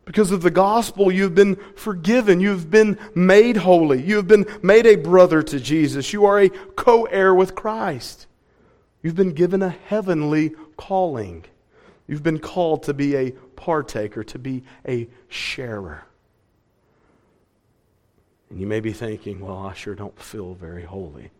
because 0.04 0.30
of 0.30 0.42
the 0.42 0.50
gospel, 0.50 1.10
you've 1.10 1.34
been 1.34 1.56
forgiven. 1.76 2.40
You've 2.40 2.70
been 2.70 2.98
made 3.14 3.56
holy. 3.56 4.02
You 4.02 4.16
have 4.16 4.28
been 4.28 4.46
made 4.62 4.86
a 4.86 4.96
brother 4.96 5.42
to 5.42 5.58
Jesus. 5.58 6.12
You 6.12 6.26
are 6.26 6.40
a 6.40 6.50
co 6.50 7.04
heir 7.04 7.34
with 7.34 7.54
Christ. 7.54 8.26
You've 9.02 9.14
been 9.14 9.32
given 9.32 9.62
a 9.62 9.70
heavenly 9.70 10.54
calling. 10.76 11.44
You've 12.06 12.22
been 12.22 12.38
called 12.38 12.82
to 12.84 12.94
be 12.94 13.16
a 13.16 13.30
partaker, 13.30 14.24
to 14.24 14.38
be 14.38 14.62
a 14.86 15.08
sharer. 15.28 16.04
And 18.50 18.60
you 18.60 18.66
may 18.66 18.80
be 18.80 18.92
thinking, 18.92 19.40
well, 19.40 19.58
I 19.58 19.72
sure 19.72 19.94
don't 19.94 20.18
feel 20.20 20.54
very 20.54 20.84
holy. 20.84 21.30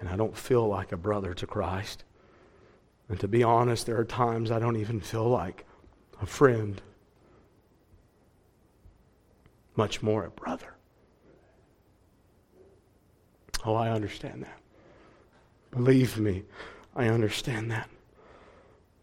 And 0.00 0.08
I 0.08 0.16
don't 0.16 0.36
feel 0.36 0.66
like 0.66 0.92
a 0.92 0.96
brother 0.96 1.34
to 1.34 1.46
Christ. 1.46 2.04
And 3.08 3.18
to 3.20 3.28
be 3.28 3.42
honest, 3.42 3.86
there 3.86 3.98
are 3.98 4.04
times 4.04 4.50
I 4.50 4.58
don't 4.58 4.76
even 4.76 5.00
feel 5.00 5.28
like 5.28 5.64
a 6.20 6.26
friend 6.26 6.80
much 9.78 10.02
more 10.02 10.24
a 10.24 10.30
brother. 10.30 10.74
Oh, 13.64 13.74
I 13.74 13.90
understand 13.90 14.42
that. 14.42 14.58
Believe 15.70 16.18
me, 16.18 16.42
I 16.94 17.06
understand 17.06 17.70
that. 17.70 17.88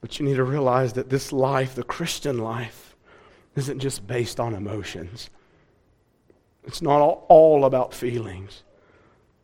But 0.01 0.19
you 0.19 0.25
need 0.25 0.35
to 0.35 0.43
realize 0.43 0.93
that 0.93 1.09
this 1.09 1.31
life, 1.33 1.73
the 1.73 1.83
Christian 1.83 2.37
life, 2.37 2.95
isn't 3.55 3.79
just 3.79 4.05
based 4.05 4.39
on 4.39 4.53
emotions. 4.53 5.29
It's 6.65 6.81
not 6.81 6.99
all 7.01 7.65
about 7.65 7.93
feelings. 7.93 8.63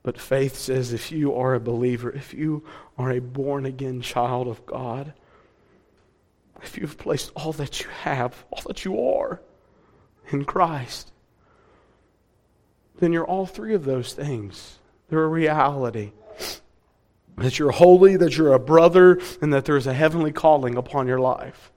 But 0.03 0.19
faith 0.19 0.55
says 0.55 0.93
if 0.93 1.11
you 1.11 1.35
are 1.35 1.53
a 1.53 1.59
believer, 1.59 2.11
if 2.11 2.33
you 2.33 2.63
are 2.97 3.11
a 3.11 3.19
born 3.19 3.65
again 3.65 4.01
child 4.01 4.47
of 4.47 4.65
God, 4.65 5.13
if 6.63 6.77
you've 6.77 6.97
placed 6.97 7.31
all 7.35 7.53
that 7.53 7.81
you 7.81 7.89
have, 7.89 8.45
all 8.51 8.63
that 8.67 8.83
you 8.83 8.99
are 8.99 9.41
in 10.31 10.45
Christ, 10.45 11.11
then 13.01 13.11
you're 13.11 13.25
all 13.25 13.47
three 13.47 13.73
of 13.73 13.83
those 13.83 14.13
things. 14.13 14.77
They're 15.09 15.23
a 15.23 15.27
reality. 15.27 16.11
That 17.35 17.57
you're 17.57 17.71
holy, 17.71 18.15
that 18.15 18.37
you're 18.37 18.53
a 18.53 18.59
brother, 18.59 19.19
and 19.41 19.51
that 19.53 19.65
there's 19.65 19.87
a 19.87 19.93
heavenly 19.93 20.31
calling 20.31 20.77
upon 20.77 21.07
your 21.07 21.19
life. 21.19 21.71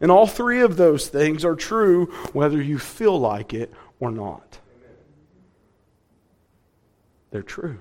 And 0.00 0.10
all 0.10 0.26
three 0.26 0.62
of 0.62 0.78
those 0.78 1.08
things 1.08 1.44
are 1.44 1.54
true 1.54 2.06
whether 2.32 2.60
you 2.60 2.78
feel 2.78 3.18
like 3.20 3.52
it 3.52 3.72
or 4.00 4.10
not. 4.10 4.58
They're 7.30 7.42
true. 7.42 7.80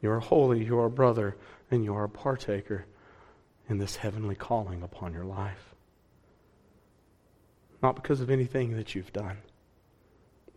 You 0.00 0.10
are 0.10 0.20
holy, 0.20 0.64
you 0.64 0.78
are 0.78 0.86
a 0.86 0.90
brother, 0.90 1.36
and 1.70 1.84
you 1.84 1.94
are 1.94 2.04
a 2.04 2.08
partaker 2.08 2.86
in 3.68 3.76
this 3.76 3.96
heavenly 3.96 4.34
calling 4.34 4.82
upon 4.82 5.12
your 5.12 5.26
life. 5.26 5.74
Not 7.82 7.94
because 7.94 8.22
of 8.22 8.30
anything 8.30 8.74
that 8.76 8.94
you've 8.94 9.12
done 9.12 9.36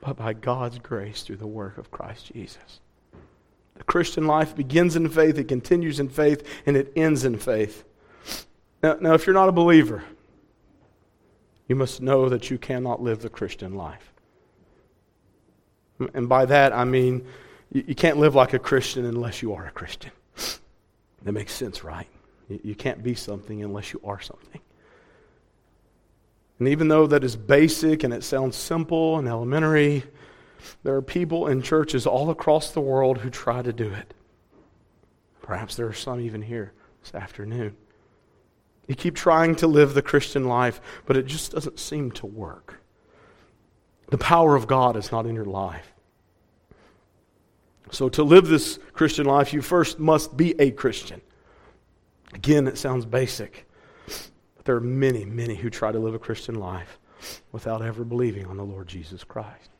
but 0.01 0.17
by 0.17 0.33
God's 0.33 0.79
grace 0.79 1.23
through 1.23 1.37
the 1.37 1.47
work 1.47 1.77
of 1.77 1.91
Christ 1.91 2.31
Jesus. 2.33 2.79
The 3.75 3.83
Christian 3.83 4.27
life 4.27 4.55
begins 4.55 4.95
in 4.95 5.07
faith, 5.09 5.37
it 5.37 5.47
continues 5.47 5.99
in 5.99 6.09
faith, 6.09 6.45
and 6.65 6.75
it 6.75 6.91
ends 6.95 7.23
in 7.23 7.37
faith. 7.37 7.83
Now, 8.83 8.97
now, 8.99 9.13
if 9.13 9.25
you're 9.25 9.33
not 9.33 9.49
a 9.49 9.53
believer, 9.53 10.03
you 11.67 11.75
must 11.75 12.01
know 12.01 12.29
that 12.29 12.49
you 12.49 12.57
cannot 12.57 13.01
live 13.01 13.21
the 13.21 13.29
Christian 13.29 13.75
life. 13.75 14.13
And 16.13 16.27
by 16.27 16.45
that, 16.45 16.73
I 16.73 16.83
mean 16.83 17.25
you, 17.71 17.83
you 17.87 17.95
can't 17.95 18.17
live 18.17 18.35
like 18.35 18.53
a 18.53 18.59
Christian 18.59 19.05
unless 19.05 19.41
you 19.41 19.53
are 19.53 19.67
a 19.67 19.71
Christian. 19.71 20.11
That 21.23 21.31
makes 21.31 21.53
sense, 21.53 21.83
right? 21.83 22.07
You, 22.49 22.59
you 22.63 22.75
can't 22.75 23.03
be 23.03 23.13
something 23.13 23.63
unless 23.63 23.93
you 23.93 24.01
are 24.03 24.19
something. 24.19 24.61
And 26.61 26.67
even 26.67 26.89
though 26.89 27.07
that 27.07 27.23
is 27.23 27.35
basic 27.35 28.03
and 28.03 28.13
it 28.13 28.23
sounds 28.23 28.55
simple 28.55 29.17
and 29.17 29.27
elementary, 29.27 30.03
There 30.83 30.95
are 30.95 31.01
people 31.01 31.47
in 31.47 31.63
churches 31.63 32.05
all 32.05 32.29
across 32.29 32.69
the 32.69 32.81
world 32.81 33.17
who 33.17 33.31
try 33.31 33.63
to 33.63 33.73
do 33.73 33.91
it. 33.91 34.13
Perhaps 35.41 35.75
there 35.75 35.87
are 35.87 35.93
some 35.93 36.19
even 36.19 36.43
here 36.43 36.71
this 37.01 37.15
afternoon. 37.15 37.75
You 38.85 38.93
keep 38.93 39.15
trying 39.15 39.55
to 39.55 39.65
live 39.65 39.95
the 39.95 40.03
Christian 40.03 40.47
life, 40.47 40.79
but 41.07 41.17
it 41.17 41.25
just 41.25 41.51
doesn't 41.51 41.79
seem 41.79 42.11
to 42.11 42.27
work. 42.27 42.79
The 44.11 44.19
power 44.19 44.55
of 44.55 44.67
God 44.67 44.95
is 44.95 45.11
not 45.11 45.25
in 45.25 45.33
your 45.33 45.45
life. 45.45 45.95
So, 47.89 48.07
to 48.09 48.21
live 48.21 48.47
this 48.47 48.77
Christian 48.93 49.25
life, 49.25 49.51
you 49.51 49.63
first 49.63 49.97
must 49.97 50.37
be 50.37 50.53
a 50.61 50.69
Christian. 50.69 51.21
Again, 52.35 52.67
it 52.67 52.77
sounds 52.77 53.07
basic, 53.07 53.65
but 54.61 54.67
there 54.67 54.75
are 54.75 54.79
many, 54.79 55.25
many 55.25 55.55
who 55.55 55.71
try 55.71 55.91
to 55.91 55.97
live 55.97 56.13
a 56.13 56.19
Christian 56.19 56.53
life 56.53 56.99
without 57.51 57.81
ever 57.81 58.03
believing 58.03 58.45
on 58.45 58.57
the 58.57 58.63
Lord 58.63 58.87
Jesus 58.87 59.23
Christ. 59.23 59.71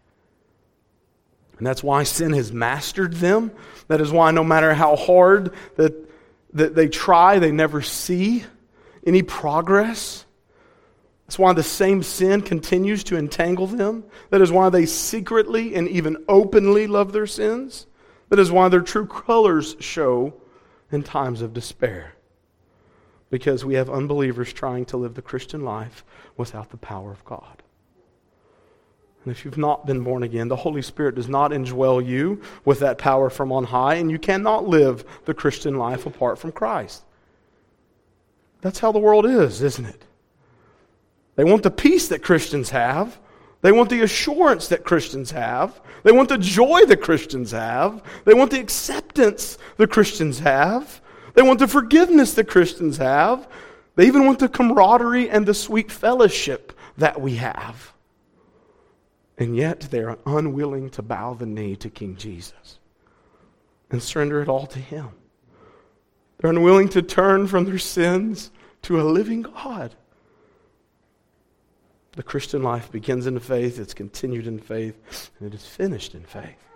And 1.59 1.67
that's 1.67 1.83
why 1.83 2.01
sin 2.01 2.33
has 2.33 2.51
mastered 2.51 3.13
them. 3.13 3.51
That 3.89 4.01
is 4.01 4.11
why 4.11 4.31
no 4.31 4.43
matter 4.43 4.73
how 4.73 4.95
hard 4.95 5.53
that, 5.75 5.93
that 6.53 6.73
they 6.73 6.88
try, 6.88 7.38
they 7.38 7.51
never 7.51 7.83
see 7.83 8.43
any 9.05 9.21
progress. 9.21 10.25
That's 11.27 11.38
why 11.38 11.53
the 11.53 11.61
same 11.61 12.01
sin 12.01 12.41
continues 12.41 13.03
to 13.03 13.17
entangle 13.17 13.67
them. 13.67 14.03
That 14.31 14.41
is 14.41 14.51
why 14.51 14.69
they 14.69 14.88
secretly 14.88 15.75
and 15.75 15.88
even 15.89 16.25
openly 16.27 16.88
love 16.88 17.13
their 17.13 17.27
sins. 17.27 17.85
That 18.29 18.39
is 18.39 18.50
why 18.50 18.69
their 18.69 18.81
true 18.81 19.05
colors 19.05 19.75
show 19.79 20.33
in 20.91 21.03
times 21.03 21.43
of 21.43 21.53
despair. 21.53 22.15
Because 23.31 23.65
we 23.65 23.73
have 23.73 23.89
unbelievers 23.89 24.53
trying 24.53 24.85
to 24.85 24.97
live 24.97 25.15
the 25.15 25.21
Christian 25.23 25.65
life 25.65 26.05
without 26.38 26.69
the 26.69 26.77
power 26.77 27.11
of 27.11 27.25
God. 27.25 27.63
And 29.23 29.31
if 29.31 29.45
you've 29.45 29.57
not 29.57 29.85
been 29.85 30.03
born 30.03 30.23
again, 30.23 30.47
the 30.47 30.55
Holy 30.55 30.81
Spirit 30.81 31.15
does 31.15 31.29
not 31.29 31.51
indwell 31.51 32.05
you 32.05 32.41
with 32.65 32.79
that 32.79 32.97
power 32.97 33.29
from 33.29 33.51
on 33.51 33.63
high, 33.63 33.95
and 33.95 34.11
you 34.11 34.19
cannot 34.19 34.67
live 34.67 35.03
the 35.25 35.33
Christian 35.33 35.75
life 35.75 36.05
apart 36.05 36.38
from 36.38 36.51
Christ. 36.51 37.03
That's 38.61 38.79
how 38.79 38.91
the 38.91 39.00
world 39.00 39.25
is, 39.25 39.61
isn't 39.61 39.85
it? 39.85 40.03
They 41.35 41.43
want 41.43 41.63
the 41.63 41.71
peace 41.71 42.07
that 42.09 42.23
Christians 42.23 42.69
have. 42.71 43.19
They 43.61 43.71
want 43.71 43.89
the 43.89 44.01
assurance 44.01 44.67
that 44.69 44.83
Christians 44.83 45.31
have. 45.31 45.79
They 46.03 46.11
want 46.11 46.29
the 46.29 46.38
joy 46.38 46.85
that 46.85 47.01
Christians 47.01 47.51
have. 47.51 48.03
They 48.25 48.33
want 48.33 48.51
the 48.51 48.59
acceptance 48.59 49.57
the 49.77 49.88
Christians 49.88 50.39
have. 50.39 51.00
They 51.33 51.41
want 51.41 51.59
the 51.59 51.67
forgiveness 51.67 52.33
that 52.33 52.47
Christians 52.47 52.97
have. 52.97 53.47
They 53.95 54.07
even 54.07 54.25
want 54.25 54.39
the 54.39 54.50
camaraderie 54.50 55.29
and 55.29 55.45
the 55.45 55.53
sweet 55.53 55.91
fellowship 55.91 56.77
that 56.97 57.19
we 57.21 57.35
have. 57.35 57.93
And 59.38 59.55
yet 59.55 59.81
they 59.91 60.00
are 60.00 60.19
unwilling 60.25 60.89
to 60.91 61.01
bow 61.01 61.33
the 61.33 61.45
knee 61.45 61.75
to 61.77 61.89
King 61.89 62.15
Jesus 62.15 62.79
and 63.89 64.01
surrender 64.01 64.41
it 64.41 64.50
all 64.50 64.67
to 64.67 64.79
Him. 64.79 65.09
They're 66.38 66.51
unwilling 66.51 66.89
to 66.89 67.01
turn 67.01 67.47
from 67.47 67.65
their 67.65 67.77
sins 67.77 68.51
to 68.83 69.00
a 69.00 69.03
living 69.03 69.43
God. 69.43 69.95
The 72.13 72.23
Christian 72.23 72.61
life 72.61 72.91
begins 72.91 73.25
in 73.25 73.39
faith, 73.39 73.79
it's 73.79 73.93
continued 73.93 74.47
in 74.47 74.59
faith, 74.59 75.31
and 75.39 75.47
it 75.51 75.55
is 75.55 75.65
finished 75.65 76.13
in 76.13 76.23
faith. 76.23 76.71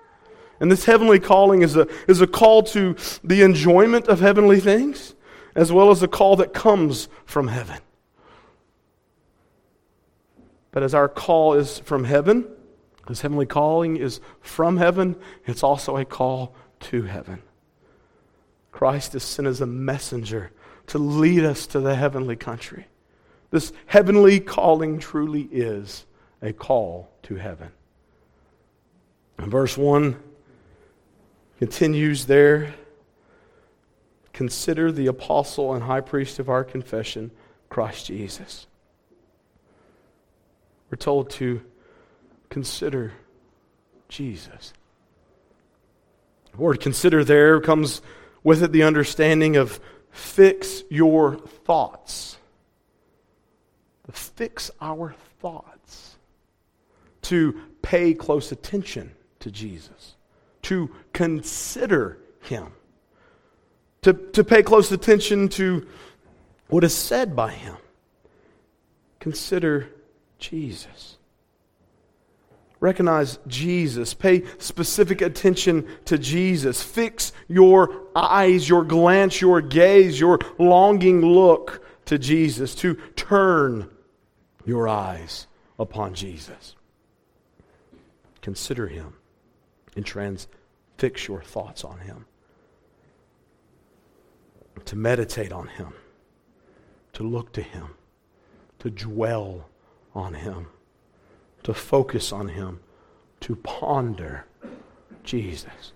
And 0.59 0.71
this 0.71 0.85
heavenly 0.85 1.19
calling 1.19 1.61
is 1.61 1.75
a, 1.75 1.87
is 2.07 2.21
a 2.21 2.27
call 2.27 2.63
to 2.63 2.95
the 3.23 3.41
enjoyment 3.41 4.07
of 4.07 4.19
heavenly 4.19 4.59
things, 4.59 5.15
as 5.55 5.71
well 5.71 5.91
as 5.91 6.01
a 6.01 6.07
call 6.07 6.35
that 6.37 6.53
comes 6.53 7.07
from 7.25 7.47
heaven. 7.47 7.79
But 10.71 10.83
as 10.83 10.93
our 10.93 11.07
call 11.07 11.53
is 11.53 11.79
from 11.79 12.03
heaven, 12.03 12.47
this 13.07 13.21
heavenly 13.21 13.45
calling 13.45 13.97
is 13.97 14.19
from 14.41 14.77
heaven, 14.77 15.15
it's 15.45 15.63
also 15.63 15.97
a 15.97 16.05
call 16.05 16.55
to 16.81 17.03
heaven. 17.03 17.41
Christ 18.71 19.15
is 19.15 19.23
sent 19.23 19.47
as 19.47 19.61
a 19.61 19.65
messenger 19.65 20.51
to 20.87 20.97
lead 20.97 21.45
us 21.45 21.67
to 21.67 21.79
the 21.79 21.95
heavenly 21.95 22.35
country. 22.35 22.87
This 23.51 23.71
heavenly 23.85 24.39
calling 24.39 24.99
truly 24.99 25.43
is 25.51 26.05
a 26.41 26.51
call 26.51 27.09
to 27.23 27.35
heaven. 27.35 27.69
And 29.37 29.51
verse 29.51 29.77
1 29.77 30.21
continues 31.59 32.25
there. 32.25 32.73
Consider 34.33 34.91
the 34.91 35.07
apostle 35.07 35.73
and 35.73 35.83
high 35.83 36.01
priest 36.01 36.39
of 36.39 36.49
our 36.49 36.63
confession, 36.63 37.31
Christ 37.69 38.07
Jesus. 38.07 38.67
We're 40.89 40.97
told 40.97 41.29
to 41.31 41.61
consider 42.49 43.13
Jesus. 44.09 44.73
The 46.51 46.57
word 46.57 46.79
consider 46.79 47.23
there 47.23 47.59
comes 47.59 48.01
with 48.43 48.63
it 48.63 48.71
the 48.71 48.83
understanding 48.83 49.55
of 49.55 49.79
fix 50.11 50.83
your 50.89 51.37
thoughts. 51.37 52.37
Fix 54.11 54.71
our 54.79 55.15
thoughts. 55.39 56.15
To 57.23 57.59
pay 57.81 58.13
close 58.13 58.51
attention 58.51 59.11
to 59.39 59.49
Jesus. 59.49 60.14
To 60.65 60.89
consider 61.13 62.17
him. 62.41 62.73
To, 64.01 64.13
to 64.13 64.43
pay 64.43 64.63
close 64.63 64.91
attention 64.91 65.49
to 65.49 65.87
what 66.69 66.83
is 66.83 66.95
said 66.95 67.35
by 67.35 67.51
him. 67.51 67.77
Consider 69.19 69.89
Jesus. 70.39 71.17
Recognize 72.79 73.37
Jesus. 73.47 74.15
Pay 74.15 74.43
specific 74.57 75.21
attention 75.21 75.87
to 76.05 76.17
Jesus. 76.17 76.81
Fix 76.81 77.31
your 77.47 78.07
eyes, 78.15 78.67
your 78.67 78.83
glance, 78.83 79.41
your 79.41 79.61
gaze, 79.61 80.19
your 80.19 80.39
longing 80.57 81.21
look 81.21 81.85
to 82.05 82.17
Jesus. 82.17 82.73
To 82.75 82.95
turn 83.15 83.87
your 84.65 84.87
eyes 84.87 85.45
upon 85.77 86.15
Jesus. 86.15 86.75
Consider 88.41 88.87
him 88.87 89.13
and 89.95 90.05
transfix 90.05 91.27
your 91.27 91.41
thoughts 91.41 91.83
on 91.83 91.99
him. 91.99 92.25
To 94.85 94.95
meditate 94.95 95.51
on 95.51 95.67
him. 95.67 95.93
To 97.13 97.23
look 97.23 97.53
to 97.53 97.61
him. 97.61 97.95
To 98.79 98.89
dwell 98.89 99.69
on 100.13 100.33
him 100.33 100.67
to 101.65 101.73
focus 101.73 102.31
on 102.31 102.47
Him, 102.47 102.79
to 103.41 103.55
ponder 103.57 104.45
Jesus. 105.23 105.93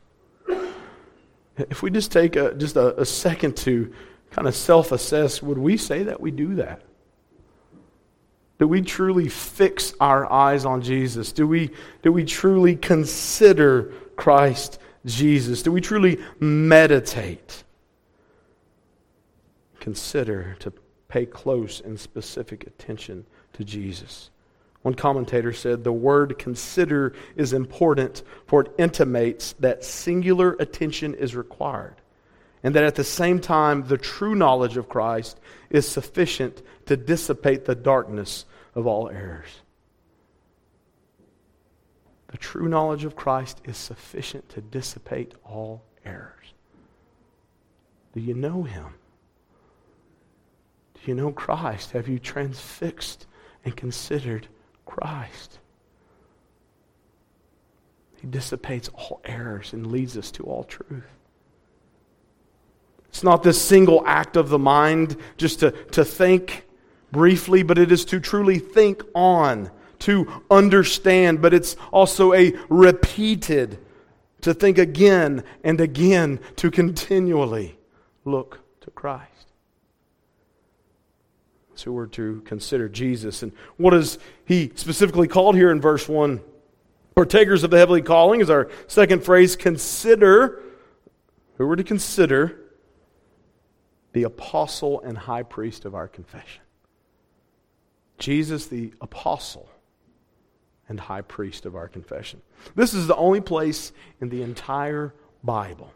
If 1.58 1.84
we 1.84 1.92
just 1.92 2.12
take 2.12 2.36
a, 2.36 2.56
just 2.56 2.76
a, 2.76 3.00
a 3.00 3.06
second 3.06 3.56
to 3.58 3.94
kind 4.32 4.48
of 4.48 4.56
self 4.56 4.92
assess, 4.92 5.44
would 5.44 5.60
we 5.60 5.78
say 5.78 6.02
that 6.04 6.20
we 6.20 6.32
do 6.32 6.56
that? 6.56 6.82
Do 8.60 8.68
we 8.68 8.82
truly 8.82 9.30
fix 9.30 9.94
our 10.02 10.30
eyes 10.32 10.66
on 10.66 10.82
Jesus? 10.82 11.32
Do 11.32 11.48
we, 11.48 11.72
do 12.04 12.12
we 12.12 12.26
truly 12.26 12.76
consider 12.76 13.94
Christ 14.18 14.80
Jesus? 15.06 15.64
Do 15.64 15.72
we 15.72 15.80
truly 15.80 16.20
meditate? 16.40 17.64
Consider 19.80 20.58
to 20.60 20.74
pay 21.08 21.26
close 21.26 21.80
and 21.80 21.98
specific 21.98 22.68
attention 22.68 23.26
to 23.54 23.64
Jesus. 23.64 24.30
One 24.82 24.94
commentator 24.94 25.54
said 25.54 25.84
the 25.84 25.94
word 25.94 26.38
consider 26.38 27.14
is 27.38 27.54
important, 27.54 28.24
for 28.46 28.62
it 28.62 28.72
intimates 28.78 29.54
that 29.60 29.86
singular 29.86 30.58
attention 30.60 31.14
is 31.16 31.36
required, 31.36 31.96
and 32.64 32.76
that 32.76 32.84
at 32.84 32.96
the 32.96 33.04
same 33.04 33.40
time, 33.40 33.88
the 33.88 33.98
true 33.98 34.36
knowledge 34.36 34.78
of 34.78 34.90
Christ 34.90 35.40
is 35.70 35.88
sufficient 35.88 36.62
to 36.86 36.98
dissipate 36.98 37.66
the 37.66 37.76
darkness 37.76 38.46
of 38.76 38.86
all 38.86 39.10
errors. 39.10 39.62
The 42.28 42.38
true 42.38 42.68
knowledge 42.68 43.06
of 43.06 43.16
Christ 43.16 43.62
is 43.66 43.78
sufficient 43.78 44.50
to 44.50 44.62
dissipate 44.62 45.34
all 45.44 45.84
errors. 46.06 46.54
Do 48.14 48.20
you 48.20 48.34
know 48.34 48.64
him? 48.64 48.94
Do 50.96 51.02
you 51.06 51.16
know 51.16 51.32
Christ? 51.32 51.92
Have 51.92 52.08
you 52.08 52.20
transfixed 52.20 53.26
and 53.66 53.76
considered 53.76 54.48
Christ. 54.90 55.60
He 58.20 58.28
dissipates 58.28 58.90
all 58.90 59.22
errors 59.24 59.72
and 59.72 59.88
leads 59.88 60.18
us 60.18 60.32
to 60.32 60.44
all 60.44 60.64
truth. 60.64 61.06
It's 63.10 63.24
not 63.24 63.44
this 63.44 63.62
single 63.62 64.04
act 64.06 64.38
of 64.38 64.50
the 64.50 64.60
mind 64.60 65.18
just 65.38 65.60
to, 65.60 65.72
to 65.72 66.06
think 66.06 66.66
briefly, 67.12 67.64
but 67.64 67.78
it 67.78 67.92
is 67.92 68.06
to 68.06 68.20
truly 68.20 68.60
think 68.60 69.04
on, 69.14 69.72
to 70.00 70.44
understand, 70.50 71.42
but 71.42 71.54
it's 71.54 71.76
also 71.92 72.34
a 72.34 72.54
repeated, 72.70 73.80
to 74.42 74.54
think 74.54 74.78
again 74.78 75.44
and 75.64 75.82
again, 75.82 76.40
to 76.58 76.72
continually 76.72 77.78
look 78.26 78.60
to 78.82 78.92
Christ. 78.92 79.26
So 81.76 81.92
we're 81.92 82.08
to 82.08 82.42
consider 82.42 82.90
Jesus. 82.90 83.42
And 83.42 83.54
what 83.78 83.94
is 83.94 84.20
he 84.46 84.72
specifically 84.76 85.28
called 85.28 85.56
here 85.56 85.72
in 85.72 85.82
verse 85.82 86.08
1? 86.08 86.42
Partakers 87.16 87.64
of 87.64 87.72
the 87.72 87.78
heavenly 87.78 88.02
calling 88.02 88.42
is 88.42 88.50
our 88.50 88.70
second 88.88 89.24
phrase. 89.24 89.56
Consider, 89.56 90.62
who 91.58 91.66
were 91.66 91.76
to 91.76 91.84
consider 91.84 92.69
the 94.14 94.24
apostle 94.24 95.02
and 95.02 95.18
high 95.18 95.44
priest 95.44 95.86
of 95.86 95.96
our 95.96 96.08
confession. 96.08 96.62
Jesus, 98.18 98.66
the 98.68 98.94
apostle 99.02 99.70
and 100.88 101.00
high 101.00 101.22
priest 101.22 101.66
of 101.66 101.76
our 101.76 101.88
confession. 101.88 102.42
This 102.76 102.94
is 102.94 103.08
the 103.08 103.16
only 103.16 103.42
place 103.42 103.94
in 104.20 104.30
the 104.30 104.42
entire 104.42 105.14
Bible 105.44 105.94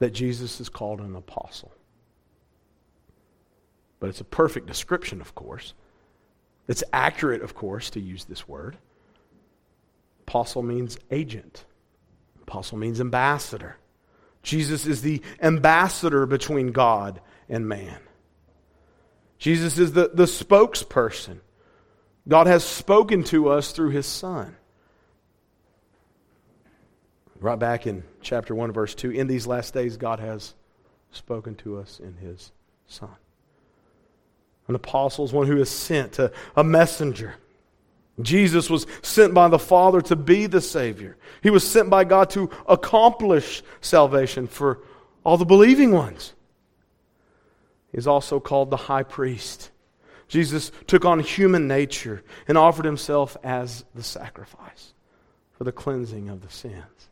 that 0.00 0.10
Jesus 0.10 0.60
is 0.60 0.68
called 0.68 1.00
an 1.00 1.14
apostle. 1.14 1.72
But 4.00 4.10
it's 4.10 4.20
a 4.20 4.24
perfect 4.24 4.66
description, 4.66 5.20
of 5.20 5.34
course. 5.34 5.72
It's 6.66 6.82
accurate, 6.92 7.42
of 7.42 7.54
course, 7.54 7.90
to 7.90 8.00
use 8.00 8.24
this 8.24 8.48
word. 8.48 8.76
Apostle 10.26 10.62
means 10.62 10.98
agent, 11.10 11.64
apostle 12.42 12.78
means 12.78 13.00
ambassador. 13.00 13.76
Jesus 14.44 14.86
is 14.86 15.02
the 15.02 15.22
ambassador 15.42 16.26
between 16.26 16.70
God 16.70 17.20
and 17.48 17.66
man. 17.66 17.98
Jesus 19.38 19.78
is 19.78 19.92
the, 19.92 20.10
the 20.12 20.24
spokesperson. 20.24 21.40
God 22.28 22.46
has 22.46 22.62
spoken 22.62 23.24
to 23.24 23.48
us 23.48 23.72
through 23.72 23.90
his 23.90 24.06
Son. 24.06 24.56
Right 27.40 27.58
back 27.58 27.86
in 27.86 28.04
chapter 28.22 28.54
1, 28.54 28.72
verse 28.72 28.94
2, 28.94 29.10
in 29.10 29.26
these 29.26 29.46
last 29.46 29.74
days, 29.74 29.96
God 29.96 30.20
has 30.20 30.54
spoken 31.10 31.56
to 31.56 31.78
us 31.78 31.98
in 31.98 32.14
his 32.16 32.52
Son. 32.86 33.10
An 34.68 34.74
apostle 34.74 35.24
is 35.24 35.32
one 35.32 35.46
who 35.46 35.60
is 35.60 35.68
sent, 35.70 36.18
a, 36.18 36.32
a 36.54 36.64
messenger. 36.64 37.34
Jesus 38.20 38.70
was 38.70 38.86
sent 39.02 39.34
by 39.34 39.48
the 39.48 39.58
Father 39.58 40.00
to 40.02 40.16
be 40.16 40.46
the 40.46 40.60
Savior. 40.60 41.16
He 41.42 41.50
was 41.50 41.68
sent 41.68 41.90
by 41.90 42.04
God 42.04 42.30
to 42.30 42.48
accomplish 42.68 43.62
salvation 43.80 44.46
for 44.46 44.80
all 45.24 45.36
the 45.36 45.44
believing 45.44 45.92
ones. 45.92 46.32
He 47.90 47.98
is 47.98 48.06
also 48.06 48.38
called 48.38 48.70
the 48.70 48.76
high 48.76 49.02
priest. 49.02 49.70
Jesus 50.28 50.70
took 50.86 51.04
on 51.04 51.20
human 51.20 51.66
nature 51.66 52.22
and 52.46 52.56
offered 52.56 52.84
himself 52.84 53.36
as 53.42 53.84
the 53.94 54.02
sacrifice 54.02 54.94
for 55.52 55.64
the 55.64 55.72
cleansing 55.72 56.28
of 56.28 56.40
the 56.40 56.50
sins. 56.50 57.08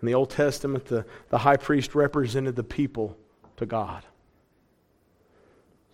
In 0.00 0.06
the 0.06 0.14
Old 0.14 0.30
Testament, 0.30 0.86
the, 0.86 1.04
the 1.28 1.38
high 1.38 1.58
priest 1.58 1.94
represented 1.94 2.56
the 2.56 2.64
people 2.64 3.16
to 3.56 3.66
God. 3.66 4.02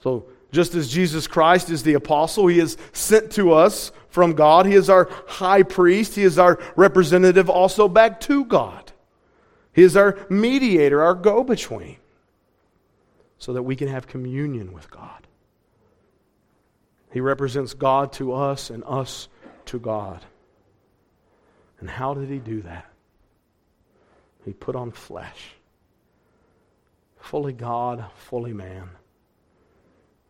So, 0.02 0.26
just 0.57 0.75
as 0.75 0.88
Jesus 0.88 1.27
Christ 1.27 1.69
is 1.69 1.83
the 1.83 1.92
apostle, 1.92 2.47
he 2.47 2.61
is 2.61 2.79
sent 2.95 3.31
to 3.33 3.53
us 3.53 3.92
from 4.09 4.33
God. 4.33 4.64
He 4.64 4.73
is 4.73 4.88
our 4.88 5.11
high 5.27 5.62
priest. 5.62 6.14
He 6.14 6.23
is 6.23 6.38
our 6.38 6.59
representative 6.77 7.51
also 7.51 7.88
back 7.88 8.21
to 8.23 8.42
God. 8.47 8.90
He 9.75 9.83
is 9.83 9.99
our 9.99 10.19
mediator, 10.31 11.03
our 11.03 11.12
go 11.12 11.45
between, 11.45 11.99
so 13.37 13.53
that 13.53 13.64
we 13.64 13.77
can 13.77 13.88
have 13.88 14.07
communion 14.07 14.73
with 14.73 14.90
God. 14.90 15.27
He 17.12 17.21
represents 17.21 17.75
God 17.75 18.14
to 18.14 18.33
us 18.33 18.71
and 18.71 18.83
us 18.87 19.29
to 19.66 19.79
God. 19.79 20.25
And 21.81 21.90
how 21.90 22.14
did 22.14 22.31
he 22.31 22.38
do 22.38 22.62
that? 22.62 22.90
He 24.47 24.55
put 24.55 24.75
on 24.75 24.90
flesh. 24.90 25.51
Fully 27.19 27.53
God, 27.53 28.07
fully 28.16 28.55
man. 28.55 28.88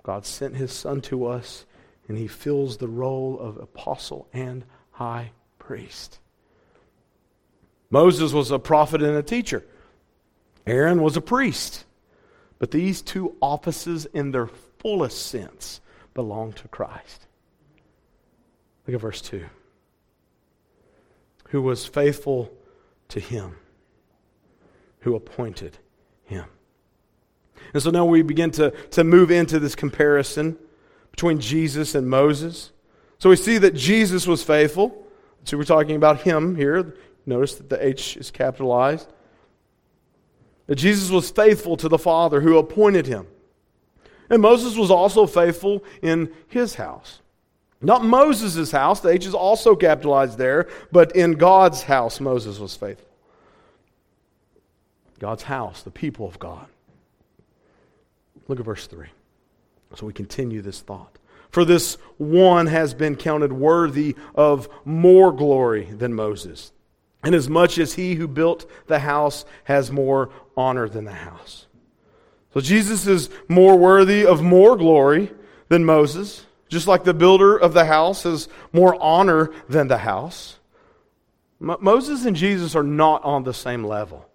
God 0.07 0.25
sent 0.25 0.55
his 0.55 0.71
son 0.71 1.01
to 1.03 1.27
us, 1.27 1.67
and 2.07 2.17
he 2.17 2.29
fills 2.29 2.77
the 2.77 2.87
role 2.87 3.41
of 3.41 3.57
apostle 3.57 4.29
and 4.33 4.65
high 4.93 5.33
priest. 5.59 6.21
Moses 7.91 8.33
was 8.33 8.53
a 8.53 8.61
prophet 8.61 9.03
and 9.03 9.17
a 9.17 9.23
teacher. 9.23 9.65
Aaron 10.65 11.03
was 11.03 11.17
a 11.17 11.21
priest. 11.21 11.85
But 12.61 12.71
these 12.71 13.03
two 13.03 13.35
offices, 13.43 14.07
in 14.07 14.31
their 14.31 14.47
fullest 14.79 15.27
sense, 15.27 15.81
belong 16.15 16.53
to 16.53 16.69
Christ. 16.69 17.27
Look 18.87 18.95
at 18.95 19.01
verse 19.01 19.21
2. 19.21 19.45
Who 21.49 21.63
was 21.63 21.85
faithful 21.85 22.53
to 23.09 23.19
him 23.19 23.57
who 25.01 25.17
appointed 25.17 25.79
him. 26.25 26.47
And 27.73 27.83
so 27.83 27.91
now 27.91 28.05
we 28.05 28.23
begin 28.23 28.51
to, 28.53 28.71
to 28.71 29.05
move 29.05 29.31
into 29.31 29.59
this 29.59 29.75
comparison 29.75 30.57
between 31.11 31.41
Jesus 31.41 31.95
and 31.95 32.09
Moses. 32.09 32.73
So 33.19 33.31
we 33.31 33.37
see 33.37 33.59
that 33.59 33.75
Jesus 33.75 34.27
was 34.27 34.43
faithful. 34.43 35.05
So 35.45 35.57
we're 35.57 35.65
talking 35.65 35.97
about 35.97 36.23
him 36.23 36.57
here. 36.57 36.95
Notice 37.25 37.55
that 37.57 37.69
the 37.69 37.85
H 37.85 38.17
is 38.17 38.31
capitalized. 38.31 39.09
That 40.67 40.77
Jesus 40.77 41.11
was 41.11 41.31
faithful 41.31 41.77
to 41.79 41.89
the 41.89 41.99
Father 41.99 42.41
who 42.41 42.59
appointed 42.59 43.07
him. 43.07 43.27
And 44.29 44.43
Moses 44.43 44.77
was 44.77 44.91
also 44.91 45.27
faithful 45.27 45.85
in 46.03 46.33
his 46.49 46.75
house. 46.75 47.21
Not 47.81 48.05
Moses' 48.05 48.71
house, 48.71 49.01
the 49.01 49.11
H 49.11 49.27
is 49.27 49.35
also 49.35 49.77
capitalized 49.77 50.39
there, 50.39 50.69
but 50.91 51.15
in 51.15 51.33
God's 51.33 51.83
house, 51.83 52.21
Moses 52.21 52.59
was 52.59 52.75
faithful. 52.75 53.07
God's 55.19 55.45
house, 55.45 55.83
the 55.83 55.91
people 55.91 56.27
of 56.27 56.39
God. 56.39 56.67
Look 58.49 58.59
at 58.61 58.65
verse 58.65 58.87
3. 58.87 59.07
So 59.95 60.07
we 60.07 60.13
continue 60.13 60.63
this 60.63 60.81
thought. 60.81 61.19
For 61.51 61.65
this 61.65 61.97
one 62.19 62.67
has 62.67 62.93
been 62.93 63.17
counted 63.17 63.53
worthy 63.53 64.17
of 64.35 64.69
more 64.85 65.33
glory 65.33 65.85
than 65.85 66.13
Moses, 66.13 66.73
inasmuch 67.25 67.79
as 67.79 67.95
he 67.95 68.17
who 68.17 68.29
built 68.29 68.69
the 68.89 68.99
house 68.99 69.45
has 69.65 69.91
more 69.91 70.31
honor 70.57 70.89
than 70.89 71.05
the 71.05 71.13
house. 71.13 71.67
So 72.53 72.61
Jesus 72.61 73.07
is 73.07 73.31
more 73.49 73.77
worthy 73.77 74.27
of 74.27 74.43
more 74.43 74.77
glory 74.77 75.33
than 75.69 75.85
Moses, 75.85 76.45
just 76.69 76.87
like 76.87 77.05
the 77.05 77.15
builder 77.15 77.57
of 77.57 77.75
the 77.75 77.85
house 77.85 78.25
has 78.25 78.49
more 78.73 79.01
honor 79.01 79.51
than 79.69 79.89
the 79.89 79.99
house. 79.99 80.59
Moses 81.59 82.25
and 82.27 82.37
Jesus 82.37 82.75
are 82.75 82.83
not 82.83 83.25
on 83.25 83.45
the 83.45 83.55
same 83.55 83.85
level. 83.85 84.29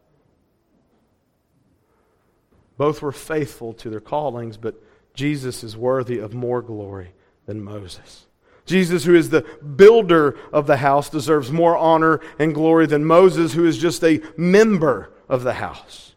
Both 2.82 3.04
were 3.04 3.12
faithful 3.12 3.74
to 3.74 3.91
their 3.91 4.00
callings, 4.00 4.58
but 4.58 4.74
Jesus 5.13 5.63
is 5.63 5.78
worthy 5.78 6.17
of 6.17 6.34
more 6.34 6.63
glory 6.63 7.13
than 7.46 7.63
Moses. 7.63 8.26
Jesus, 8.65 9.04
who 9.04 9.13
is 9.13 9.30
the 9.30 9.44
builder 9.76 10.36
of 10.52 10.65
the 10.65 10.78
house, 10.78 11.08
deserves 11.08 11.52
more 11.52 11.78
honor 11.78 12.22
and 12.39 12.56
glory 12.56 12.88
than 12.88 13.06
Moses, 13.06 13.54
who 13.54 13.67
is 13.67 13.78
just 13.78 14.04
a 14.04 14.20
member 14.36 15.13
of 15.30 15.44
the 15.44 15.54
house. 15.54 16.15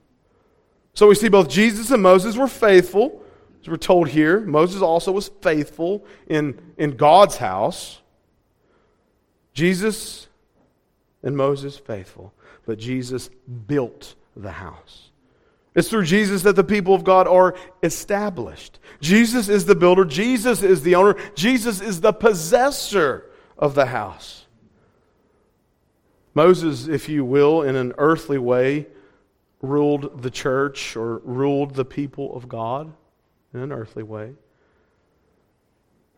So 0.94 1.07
we 1.07 1.16
see 1.16 1.29
both 1.29 1.50
Jesus 1.50 1.90
and 1.90 2.03
Moses 2.03 2.35
were 2.35 2.48
faithful, 2.48 3.22
as 3.61 3.68
we're 3.68 3.77
told 3.77 4.09
here. 4.09 4.40
Moses 4.40 4.81
also 4.81 5.12
was 5.12 5.29
faithful 5.42 6.07
in, 6.29 6.59
in 6.79 6.96
God's 6.96 7.37
house. 7.37 8.00
Jesus 9.53 10.29
and 11.22 11.37
Moses 11.37 11.77
faithful, 11.77 12.33
but 12.64 12.79
Jesus 12.79 13.29
built 13.66 14.14
the 14.35 14.53
house. 14.53 15.11
It's 15.74 15.88
through 15.88 16.04
Jesus 16.04 16.42
that 16.42 16.56
the 16.56 16.64
people 16.64 16.94
of 16.94 17.02
God 17.02 17.26
are 17.26 17.56
established. 17.82 18.78
Jesus 19.00 19.48
is 19.48 19.64
the 19.64 19.74
builder, 19.74 20.04
Jesus 20.04 20.62
is 20.62 20.82
the 20.82 20.94
owner, 20.94 21.16
Jesus 21.34 21.80
is 21.80 22.00
the 22.00 22.12
possessor 22.12 23.30
of 23.58 23.74
the 23.74 23.87
house. 23.87 24.46
Moses, 26.32 26.88
if 26.88 27.08
you 27.08 27.24
will, 27.24 27.62
in 27.62 27.76
an 27.76 27.92
earthly 27.98 28.38
way, 28.38 28.87
ruled 29.62 30.22
the 30.22 30.30
church 30.30 30.96
or 30.96 31.18
ruled 31.18 31.74
the 31.74 31.84
people 31.84 32.37
of 32.37 32.48
God 32.48 32.92
in 33.52 33.60
an 33.60 33.72
earthly 33.72 34.02
way. 34.02 34.34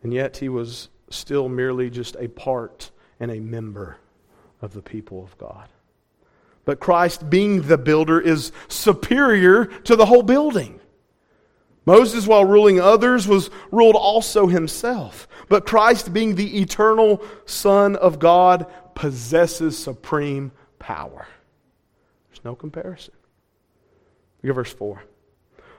And 0.03 0.12
yet 0.12 0.38
he 0.38 0.49
was 0.49 0.88
still 1.11 1.49
merely 1.49 1.90
just 1.90 2.16
a 2.19 2.29
part 2.29 2.90
and 3.21 3.31
a 3.31 3.40
member 3.40 3.99
of 4.61 4.73
the 4.73 4.83
people 4.83 5.23
of 5.23 5.37
God. 5.38 5.69
But 6.66 6.81
Christ, 6.81 7.31
being 7.31 7.62
the 7.62 7.79
builder, 7.79 8.20
is 8.20 8.52
superior 8.68 9.64
to 9.64 9.96
the 9.96 10.05
whole 10.05 10.22
building. 10.22 10.81
Moses, 11.87 12.26
while 12.26 12.44
ruling 12.44 12.81
others, 12.81 13.29
was 13.29 13.48
ruled 13.70 13.94
also 13.94 14.48
himself. 14.48 15.29
But 15.48 15.64
Christ, 15.64 16.12
being 16.12 16.35
the 16.35 16.61
eternal 16.61 17.22
Son 17.46 17.94
of 17.96 18.18
God, 18.18 18.66
possesses 18.96 19.79
supreme 19.79 20.50
power. 20.81 21.29
There's 22.29 22.44
no 22.44 22.57
comparison. 22.57 23.14
Look 24.42 24.50
at 24.50 24.55
verse 24.57 24.72
4. 24.72 25.02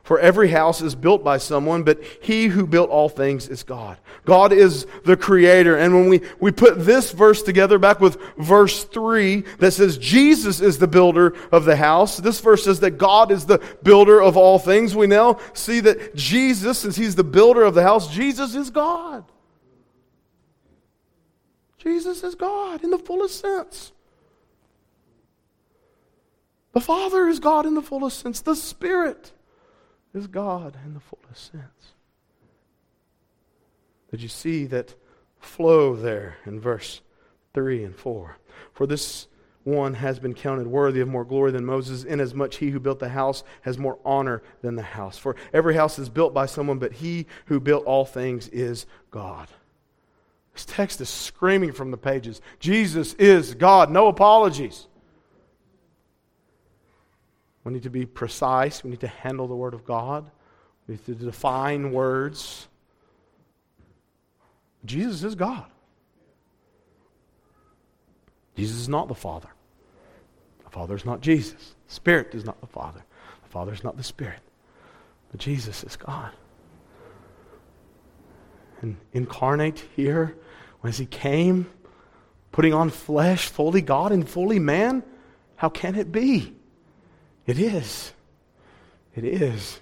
For 0.07 0.17
every 0.19 0.47
house 0.47 0.81
is 0.81 0.95
built 0.95 1.21
by 1.21 1.37
someone, 1.37 1.83
but 1.83 2.01
he 2.21 2.47
who 2.47 2.65
built 2.65 2.89
all 2.89 3.09
things 3.09 3.49
is 3.49 3.63
God. 3.63 3.97
God 4.23 4.53
is 4.53 4.87
the 5.03 5.17
creator. 5.17 5.75
And 5.75 5.93
when 5.93 6.07
we, 6.07 6.21
we 6.39 6.53
put 6.53 6.85
this 6.85 7.11
verse 7.11 7.41
together 7.41 7.77
back 7.77 7.99
with 7.99 8.17
verse 8.37 8.85
3 8.85 9.41
that 9.59 9.73
says 9.73 9.97
Jesus 9.97 10.61
is 10.61 10.77
the 10.77 10.87
builder 10.87 11.35
of 11.51 11.65
the 11.65 11.75
house, 11.75 12.15
this 12.15 12.39
verse 12.39 12.63
says 12.63 12.79
that 12.79 12.91
God 12.91 13.33
is 13.33 13.47
the 13.47 13.61
builder 13.83 14.21
of 14.21 14.37
all 14.37 14.59
things. 14.59 14.95
We 14.95 15.07
now 15.07 15.39
see 15.53 15.81
that 15.81 16.15
Jesus, 16.15 16.79
since 16.79 16.95
he's 16.95 17.15
the 17.15 17.25
builder 17.25 17.63
of 17.63 17.75
the 17.75 17.83
house, 17.83 18.09
Jesus 18.09 18.55
is 18.55 18.69
God. 18.69 19.25
Jesus 21.79 22.23
is 22.23 22.35
God 22.35 22.81
in 22.81 22.91
the 22.91 22.97
fullest 22.97 23.41
sense. 23.41 23.91
The 26.71 26.79
Father 26.79 27.27
is 27.27 27.41
God 27.41 27.65
in 27.65 27.73
the 27.73 27.81
fullest 27.81 28.19
sense. 28.19 28.39
The 28.39 28.55
Spirit 28.55 29.33
is 30.17 30.27
God 30.27 30.77
in 30.85 30.93
the 30.93 30.99
fullest 30.99 31.51
sense. 31.51 31.93
Did 34.11 34.21
you 34.21 34.29
see 34.29 34.65
that 34.65 34.95
flow 35.39 35.95
there 35.95 36.37
in 36.45 36.59
verse 36.59 37.01
3 37.53 37.83
and 37.83 37.95
4? 37.95 38.37
For 38.73 38.87
this 38.87 39.27
one 39.63 39.95
has 39.95 40.17
been 40.17 40.33
counted 40.33 40.65
worthy 40.65 41.01
of 41.01 41.09
more 41.09 41.25
glory 41.25 41.51
than 41.51 41.65
Moses, 41.65 42.05
inasmuch 42.05 42.53
he 42.53 42.69
who 42.69 42.79
built 42.79 42.99
the 42.99 43.09
house 43.09 43.43
has 43.63 43.77
more 43.77 43.99
honor 44.05 44.41
than 44.61 44.75
the 44.75 44.81
house. 44.81 45.17
For 45.17 45.35
every 45.51 45.75
house 45.75 45.99
is 45.99 46.07
built 46.07 46.33
by 46.33 46.45
someone, 46.45 46.79
but 46.79 46.93
he 46.93 47.27
who 47.47 47.59
built 47.59 47.83
all 47.85 48.05
things 48.05 48.47
is 48.47 48.85
God. 49.11 49.49
This 50.53 50.65
text 50.65 51.01
is 51.01 51.09
screaming 51.09 51.73
from 51.73 51.91
the 51.91 51.97
pages 51.97 52.41
Jesus 52.59 53.13
is 53.15 53.53
God. 53.53 53.91
No 53.91 54.07
apologies. 54.07 54.87
We 57.67 57.73
need 57.73 57.83
to 57.83 57.89
be 57.89 58.05
precise. 58.05 58.81
We 58.81 58.91
need 58.91 59.01
to 59.01 59.09
handle 59.09 59.45
the 59.45 59.55
Word 59.55 59.73
of 59.73 59.83
God. 59.83 60.31
We 60.87 60.93
need 60.93 61.05
to 61.05 61.15
define 61.15 61.91
words. 61.91 62.69
Jesus 64.85 65.21
is 65.21 65.35
God. 65.35 65.65
Jesus 68.55 68.77
is 68.77 68.87
not 68.87 69.09
the 69.09 69.15
Father. 69.15 69.49
The 70.63 70.69
Father 70.69 70.95
is 70.95 71.03
not 71.03 71.19
Jesus. 71.19 71.75
The 71.89 71.93
Spirit 71.93 72.33
is 72.33 72.45
not 72.45 72.57
the 72.61 72.67
Father. 72.67 73.03
The 73.43 73.49
Father 73.49 73.73
is 73.73 73.83
not 73.83 73.97
the 73.97 74.03
Spirit. 74.03 74.39
But 75.31 75.41
Jesus 75.41 75.83
is 75.83 75.97
God. 75.97 76.31
And 78.81 78.95
incarnate 79.11 79.83
here, 79.93 80.37
as 80.85 80.97
He 80.97 81.05
came, 81.05 81.69
putting 82.53 82.73
on 82.73 82.91
flesh, 82.91 83.49
fully 83.49 83.81
God 83.81 84.13
and 84.13 84.25
fully 84.27 84.57
man, 84.57 85.03
how 85.57 85.67
can 85.67 85.95
it 85.95 86.13
be? 86.13 86.56
It 87.47 87.57
is. 87.57 88.13
It 89.15 89.23
is. 89.23 89.79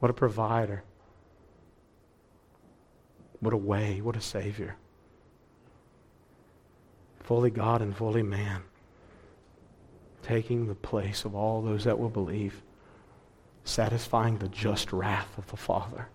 What 0.00 0.10
a 0.10 0.14
provider. 0.14 0.82
What 3.38 3.54
a 3.54 3.58
way. 3.58 4.00
What 4.00 4.16
a 4.16 4.20
Savior 4.20 4.76
fully 7.30 7.48
God 7.48 7.80
and 7.80 7.96
fully 7.96 8.24
man, 8.24 8.60
taking 10.20 10.66
the 10.66 10.74
place 10.74 11.24
of 11.24 11.32
all 11.32 11.62
those 11.62 11.84
that 11.84 11.96
will 11.96 12.08
believe, 12.08 12.60
satisfying 13.62 14.38
the 14.38 14.48
just 14.48 14.92
wrath 14.92 15.38
of 15.38 15.48
the 15.48 15.56
Father. 15.56 16.08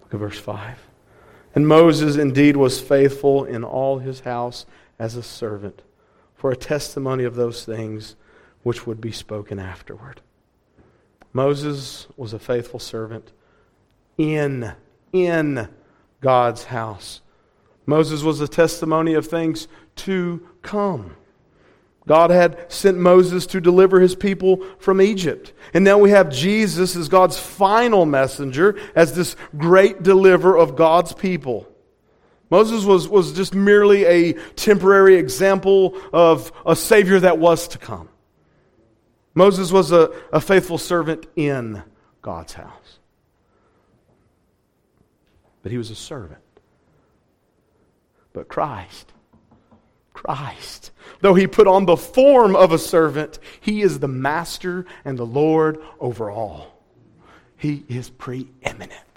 Look 0.00 0.14
at 0.14 0.18
verse 0.18 0.40
5. 0.40 0.76
And 1.54 1.68
Moses 1.68 2.16
indeed 2.16 2.56
was 2.56 2.80
faithful 2.80 3.44
in 3.44 3.62
all 3.62 4.00
his 4.00 4.18
house 4.18 4.66
as 5.02 5.16
a 5.16 5.22
servant 5.22 5.82
for 6.34 6.50
a 6.50 6.56
testimony 6.56 7.24
of 7.24 7.34
those 7.34 7.64
things 7.64 8.16
which 8.62 8.86
would 8.86 9.00
be 9.00 9.12
spoken 9.12 9.58
afterward. 9.58 10.20
Moses 11.32 12.06
was 12.16 12.32
a 12.32 12.38
faithful 12.38 12.78
servant 12.78 13.32
in, 14.18 14.72
in 15.12 15.68
God's 16.20 16.64
house 16.64 17.22
Moses 17.86 18.22
was 18.22 18.40
a 18.40 18.48
testimony 18.48 19.14
of 19.14 19.26
things 19.26 19.68
to 19.96 20.46
come. 20.62 21.16
God 22.06 22.30
had 22.30 22.70
sent 22.70 22.98
Moses 22.98 23.46
to 23.46 23.60
deliver 23.60 24.00
his 24.00 24.14
people 24.14 24.64
from 24.78 25.00
Egypt. 25.00 25.52
And 25.72 25.84
now 25.84 25.98
we 25.98 26.10
have 26.10 26.30
Jesus 26.30 26.96
as 26.96 27.08
God's 27.08 27.38
final 27.38 28.06
messenger, 28.06 28.76
as 28.94 29.14
this 29.14 29.36
great 29.56 30.02
deliverer 30.02 30.58
of 30.58 30.74
God's 30.74 31.12
people. 31.12 31.68
Moses 32.52 32.84
was, 32.84 33.08
was 33.08 33.32
just 33.32 33.54
merely 33.54 34.04
a 34.04 34.34
temporary 34.56 35.16
example 35.16 35.96
of 36.12 36.52
a 36.66 36.76
Savior 36.76 37.18
that 37.18 37.38
was 37.38 37.66
to 37.68 37.78
come. 37.78 38.10
Moses 39.32 39.72
was 39.72 39.90
a, 39.90 40.12
a 40.34 40.38
faithful 40.38 40.76
servant 40.76 41.26
in 41.34 41.82
God's 42.20 42.52
house. 42.52 42.98
But 45.62 45.72
he 45.72 45.78
was 45.78 45.90
a 45.90 45.94
servant 45.94 46.42
but 48.34 48.48
Christ. 48.48 49.14
Christ. 50.12 50.90
Though 51.20 51.34
he 51.34 51.46
put 51.46 51.66
on 51.66 51.86
the 51.86 51.96
form 51.96 52.54
of 52.54 52.70
a 52.70 52.78
servant, 52.78 53.38
he 53.62 53.80
is 53.80 53.98
the 53.98 54.08
master 54.08 54.84
and 55.06 55.18
the 55.18 55.24
Lord 55.24 55.78
over 55.98 56.30
all. 56.30 56.82
He 57.56 57.84
is 57.88 58.10
preeminent. 58.10 59.11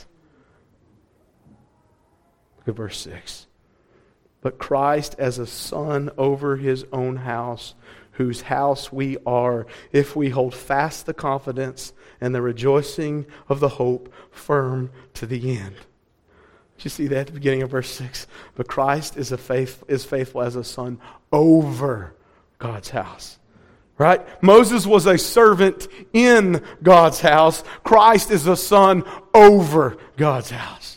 Look 2.65 2.73
at 2.73 2.77
verse 2.77 2.97
6. 2.99 3.47
But 4.41 4.57
Christ 4.57 5.15
as 5.17 5.39
a 5.39 5.47
son 5.47 6.09
over 6.17 6.57
his 6.57 6.85
own 6.91 7.17
house, 7.17 7.75
whose 8.11 8.41
house 8.41 8.91
we 8.91 9.17
are, 9.25 9.67
if 9.91 10.15
we 10.15 10.29
hold 10.29 10.53
fast 10.53 11.05
the 11.05 11.13
confidence 11.13 11.93
and 12.21 12.33
the 12.33 12.41
rejoicing 12.41 13.25
of 13.49 13.59
the 13.59 13.69
hope 13.69 14.11
firm 14.31 14.89
to 15.15 15.25
the 15.25 15.57
end. 15.57 15.75
Did 16.77 16.85
you 16.85 16.89
see 16.89 17.07
that 17.07 17.17
at 17.17 17.27
the 17.27 17.33
beginning 17.33 17.63
of 17.63 17.71
verse 17.71 17.89
6? 17.89 18.27
But 18.55 18.67
Christ 18.67 19.17
is, 19.17 19.31
a 19.31 19.37
faith, 19.37 19.83
is 19.87 20.05
faithful 20.05 20.41
as 20.41 20.55
a 20.55 20.63
son 20.63 20.99
over 21.31 22.13
God's 22.59 22.89
house. 22.89 23.39
Right? 23.97 24.21
Moses 24.43 24.85
was 24.85 25.05
a 25.05 25.17
servant 25.17 25.87
in 26.11 26.61
God's 26.83 27.21
house. 27.21 27.63
Christ 27.83 28.29
is 28.29 28.45
a 28.45 28.57
son 28.57 29.03
over 29.33 29.97
God's 30.17 30.49
house. 30.49 30.94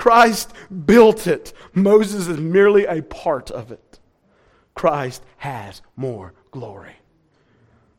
Christ 0.00 0.50
built 0.86 1.26
it. 1.26 1.52
Moses 1.74 2.26
is 2.26 2.38
merely 2.38 2.86
a 2.86 3.02
part 3.02 3.50
of 3.50 3.70
it. 3.70 4.00
Christ 4.74 5.22
has 5.36 5.82
more 5.94 6.32
glory. 6.50 6.94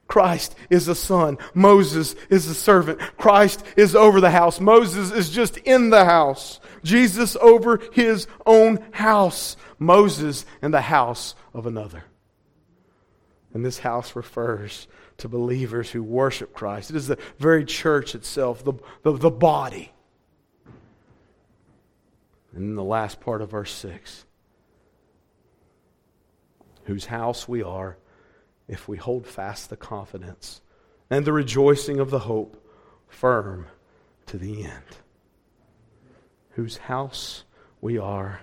Christ 0.07 0.55
is 0.71 0.87
the 0.87 0.95
son. 0.95 1.37
Moses 1.53 2.15
is 2.31 2.47
the 2.47 2.55
servant. 2.55 2.97
Christ 3.19 3.63
is 3.77 3.95
over 3.95 4.19
the 4.19 4.31
house. 4.31 4.59
Moses 4.59 5.11
is 5.11 5.29
just 5.29 5.57
in 5.57 5.91
the 5.91 6.03
house. 6.03 6.59
Jesus 6.83 7.37
over 7.39 7.79
his 7.93 8.25
own 8.47 8.83
house. 8.93 9.55
Moses 9.77 10.43
in 10.63 10.71
the 10.71 10.81
house 10.81 11.35
of 11.53 11.67
another. 11.67 12.03
And 13.53 13.63
this 13.63 13.77
house 13.77 14.15
refers 14.15 14.87
to 15.17 15.29
believers 15.29 15.91
who 15.91 16.01
worship 16.01 16.51
Christ. 16.51 16.89
It 16.89 16.95
is 16.95 17.05
the 17.05 17.19
very 17.37 17.63
church 17.63 18.15
itself, 18.15 18.63
the, 18.63 18.73
the, 19.03 19.11
the 19.11 19.29
body. 19.29 19.93
And 22.53 22.63
in 22.63 22.75
the 22.75 22.83
last 22.83 23.21
part 23.21 23.41
of 23.41 23.51
verse 23.51 23.71
6, 23.73 24.25
whose 26.85 27.05
house 27.05 27.47
we 27.47 27.63
are 27.63 27.97
if 28.67 28.87
we 28.87 28.97
hold 28.97 29.27
fast 29.27 29.69
the 29.69 29.77
confidence 29.77 30.61
and 31.09 31.25
the 31.25 31.33
rejoicing 31.33 31.99
of 31.99 32.09
the 32.09 32.19
hope 32.19 32.61
firm 33.07 33.67
to 34.27 34.37
the 34.37 34.63
end. 34.63 34.97
Whose 36.51 36.77
house 36.77 37.43
we 37.81 37.97
are 37.97 38.41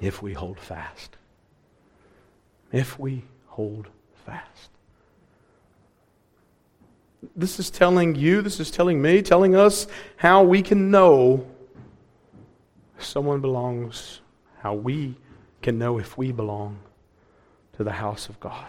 if 0.00 0.20
we 0.22 0.32
hold 0.32 0.58
fast. 0.58 1.16
If 2.72 2.98
we 2.98 3.24
hold 3.46 3.88
fast. 4.26 4.70
This 7.36 7.60
is 7.60 7.70
telling 7.70 8.16
you, 8.16 8.42
this 8.42 8.58
is 8.58 8.70
telling 8.70 9.00
me, 9.00 9.22
telling 9.22 9.54
us 9.54 9.86
how 10.16 10.42
we 10.42 10.62
can 10.62 10.90
know 10.90 11.46
someone 13.04 13.40
belongs, 13.40 14.20
how 14.60 14.74
we 14.74 15.16
can 15.60 15.78
know 15.78 15.98
if 15.98 16.16
we 16.18 16.32
belong 16.32 16.78
to 17.74 17.84
the 17.84 17.92
house 17.92 18.28
of 18.28 18.38
God. 18.40 18.68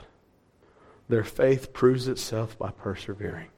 Their 1.10 1.24
faith 1.24 1.74
proves 1.74 2.08
itself 2.08 2.58
by 2.58 2.72
persevering. 2.72 3.50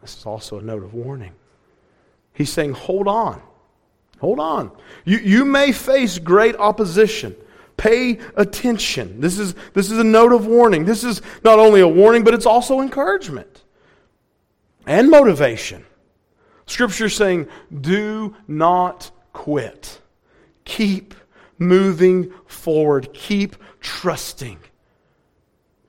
This 0.00 0.16
is 0.16 0.26
also 0.26 0.58
a 0.58 0.62
note 0.62 0.82
of 0.82 0.94
warning. 0.94 1.32
He's 2.32 2.52
saying, 2.52 2.72
hold 2.72 3.08
on. 3.08 3.42
Hold 4.20 4.40
on. 4.40 4.70
You, 5.04 5.18
you 5.18 5.44
may 5.44 5.72
face 5.72 6.18
great 6.18 6.56
opposition. 6.56 7.36
Pay 7.76 8.18
attention. 8.36 9.20
This 9.20 9.38
is, 9.38 9.54
this 9.74 9.90
is 9.90 9.98
a 9.98 10.04
note 10.04 10.32
of 10.32 10.46
warning. 10.46 10.84
This 10.84 11.04
is 11.04 11.20
not 11.44 11.58
only 11.58 11.80
a 11.80 11.88
warning, 11.88 12.24
but 12.24 12.32
it's 12.32 12.46
also 12.46 12.80
encouragement 12.80 13.64
and 14.86 15.10
motivation. 15.10 15.84
Scripture 16.66 17.08
saying, 17.08 17.48
do 17.80 18.34
not 18.48 19.10
quit. 19.32 20.00
Keep 20.64 21.14
moving 21.58 22.32
forward. 22.46 23.12
Keep 23.14 23.56
trusting. 23.80 24.58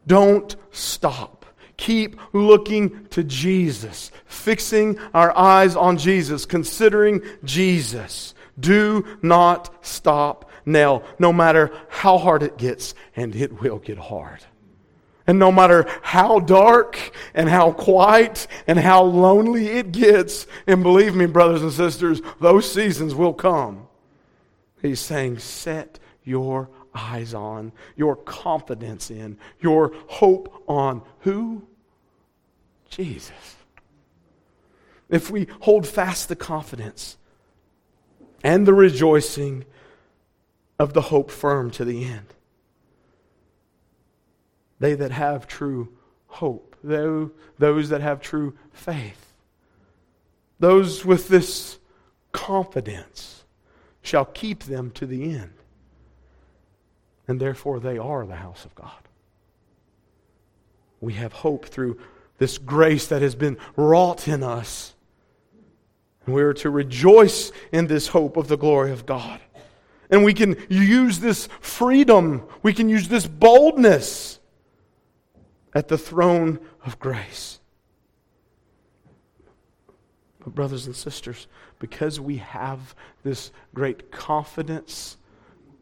Don't 0.05 0.55
stop. 0.71 1.45
Keep 1.77 2.19
looking 2.33 3.05
to 3.09 3.23
Jesus, 3.23 4.11
fixing 4.25 4.97
our 5.13 5.35
eyes 5.37 5.75
on 5.75 5.97
Jesus, 5.97 6.45
considering 6.45 7.21
Jesus. 7.43 8.33
Do 8.59 9.05
not 9.21 9.85
stop 9.85 10.49
now, 10.65 11.03
no 11.19 11.31
matter 11.31 11.71
how 11.87 12.17
hard 12.17 12.43
it 12.43 12.57
gets, 12.57 12.95
and 13.15 13.35
it 13.35 13.61
will 13.61 13.77
get 13.77 13.97
hard. 13.97 14.39
And 15.27 15.37
no 15.37 15.51
matter 15.51 15.85
how 16.01 16.39
dark 16.39 16.97
and 17.33 17.49
how 17.49 17.73
quiet 17.73 18.47
and 18.65 18.79
how 18.79 19.03
lonely 19.03 19.67
it 19.67 19.91
gets, 19.91 20.47
and 20.65 20.81
believe 20.81 21.15
me, 21.15 21.25
brothers 21.25 21.61
and 21.61 21.71
sisters, 21.71 22.21
those 22.39 22.71
seasons 22.71 23.13
will 23.13 23.33
come. 23.33 23.87
He's 24.81 25.01
saying, 25.01 25.39
set 25.39 25.99
your 26.23 26.69
eyes 26.95 27.33
on, 27.33 27.73
your 27.97 28.15
confidence 28.15 29.11
in, 29.11 29.37
your 29.59 29.93
hope 30.07 30.63
on 30.65 31.01
who? 31.19 31.67
Jesus. 32.89 33.57
If 35.09 35.29
we 35.29 35.47
hold 35.61 35.85
fast 35.85 36.29
the 36.29 36.35
confidence 36.35 37.17
and 38.43 38.65
the 38.65 38.73
rejoicing 38.73 39.65
of 40.79 40.93
the 40.93 41.01
hope 41.01 41.31
firm 41.31 41.69
to 41.71 41.83
the 41.83 42.05
end, 42.05 42.33
they 44.79 44.93
that 44.95 45.11
have 45.11 45.47
true 45.47 45.89
hope, 46.27 46.75
those 46.83 47.89
that 47.89 48.01
have 48.01 48.21
true 48.21 48.55
faith, 48.71 49.33
those 50.59 51.05
with 51.05 51.27
this 51.27 51.79
confidence 52.31 53.43
shall 54.01 54.25
keep 54.25 54.63
them 54.63 54.91
to 54.91 55.05
the 55.05 55.31
end. 55.31 55.53
And 57.27 57.39
therefore, 57.39 57.79
they 57.79 57.97
are 57.97 58.25
the 58.25 58.35
house 58.35 58.63
of 58.63 58.73
God. 58.73 58.91
We 61.01 61.13
have 61.13 61.33
hope 61.33 61.65
through 61.65 61.99
this 62.37 62.57
grace 62.57 63.07
that 63.07 63.21
has 63.21 63.35
been 63.35 63.57
wrought 63.75 64.27
in 64.27 64.43
us. 64.43 64.93
And 66.25 66.33
we 66.33 66.41
are 66.41 66.53
to 66.53 66.69
rejoice 66.69 67.51
in 67.71 67.87
this 67.87 68.07
hope 68.07 68.37
of 68.37 68.47
the 68.47 68.57
glory 68.57 68.91
of 68.91 69.05
God. 69.05 69.39
And 70.09 70.23
we 70.23 70.33
can 70.33 70.55
use 70.69 71.19
this 71.19 71.49
freedom, 71.59 72.43
we 72.63 72.73
can 72.73 72.87
use 72.87 73.09
this 73.09 73.27
boldness 73.27 74.36
at 75.73 75.87
the 75.87 75.97
throne 75.97 76.59
of 76.85 76.99
grace. 76.99 77.59
But, 80.39 80.55
brothers 80.55 80.85
and 80.85 80.95
sisters, 80.95 81.47
because 81.79 82.19
we 82.19 82.37
have 82.37 82.95
this 83.23 83.51
great 83.73 84.11
confidence, 84.11 85.17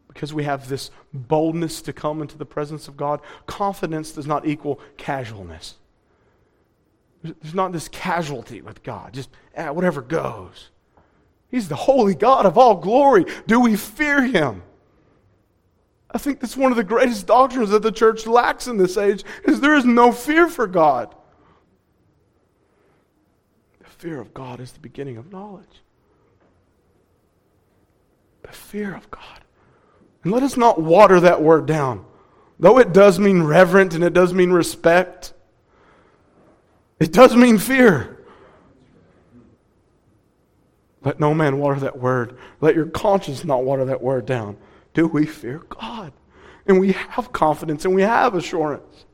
because 0.08 0.34
we 0.34 0.44
have 0.44 0.68
this 0.68 0.90
boldness 1.12 1.82
to 1.82 1.92
come 1.92 2.20
into 2.20 2.36
the 2.36 2.46
presence 2.46 2.88
of 2.88 2.96
God, 2.96 3.20
confidence 3.46 4.12
does 4.12 4.26
not 4.26 4.46
equal 4.46 4.80
casualness. 4.96 5.76
There's 7.22 7.54
not 7.54 7.72
this 7.72 7.88
casualty 7.88 8.60
with 8.60 8.82
God, 8.82 9.12
just 9.12 9.30
eh, 9.54 9.68
whatever 9.70 10.02
goes. 10.02 10.70
He's 11.50 11.68
the 11.68 11.76
holy 11.76 12.14
God 12.14 12.44
of 12.44 12.58
all 12.58 12.76
glory. 12.76 13.24
Do 13.46 13.60
we 13.60 13.76
fear 13.76 14.22
him? 14.24 14.62
I 16.16 16.18
think 16.18 16.40
that's 16.40 16.56
one 16.56 16.72
of 16.72 16.78
the 16.78 16.82
greatest 16.82 17.26
doctrines 17.26 17.68
that 17.68 17.82
the 17.82 17.92
church 17.92 18.26
lacks 18.26 18.66
in 18.68 18.78
this 18.78 18.96
age 18.96 19.22
is 19.44 19.60
there 19.60 19.76
is 19.76 19.84
no 19.84 20.12
fear 20.12 20.48
for 20.48 20.66
God. 20.66 21.14
The 23.80 23.90
fear 23.90 24.18
of 24.18 24.32
God 24.32 24.58
is 24.58 24.72
the 24.72 24.80
beginning 24.80 25.18
of 25.18 25.30
knowledge. 25.30 25.82
The 28.44 28.52
fear 28.52 28.94
of 28.94 29.10
God. 29.10 29.40
And 30.24 30.32
let 30.32 30.42
us 30.42 30.56
not 30.56 30.80
water 30.80 31.20
that 31.20 31.42
word 31.42 31.66
down. 31.66 32.06
Though 32.58 32.78
it 32.78 32.94
does 32.94 33.18
mean 33.18 33.42
reverent 33.42 33.92
and 33.92 34.02
it 34.02 34.14
does 34.14 34.32
mean 34.32 34.52
respect, 34.52 35.34
it 36.98 37.12
does 37.12 37.36
mean 37.36 37.58
fear. 37.58 38.24
Let 41.02 41.20
no 41.20 41.34
man 41.34 41.58
water 41.58 41.78
that 41.80 41.98
word. 41.98 42.38
Let 42.62 42.74
your 42.74 42.86
conscience 42.86 43.44
not 43.44 43.64
water 43.64 43.84
that 43.84 44.00
word 44.00 44.24
down. 44.24 44.56
Do 44.96 45.06
we 45.06 45.26
fear 45.26 45.58
God? 45.68 46.12
And 46.66 46.80
we 46.80 46.92
have 46.92 47.30
confidence 47.30 47.84
and 47.84 47.94
we 47.94 48.00
have 48.00 48.34
assurance. 48.34 49.04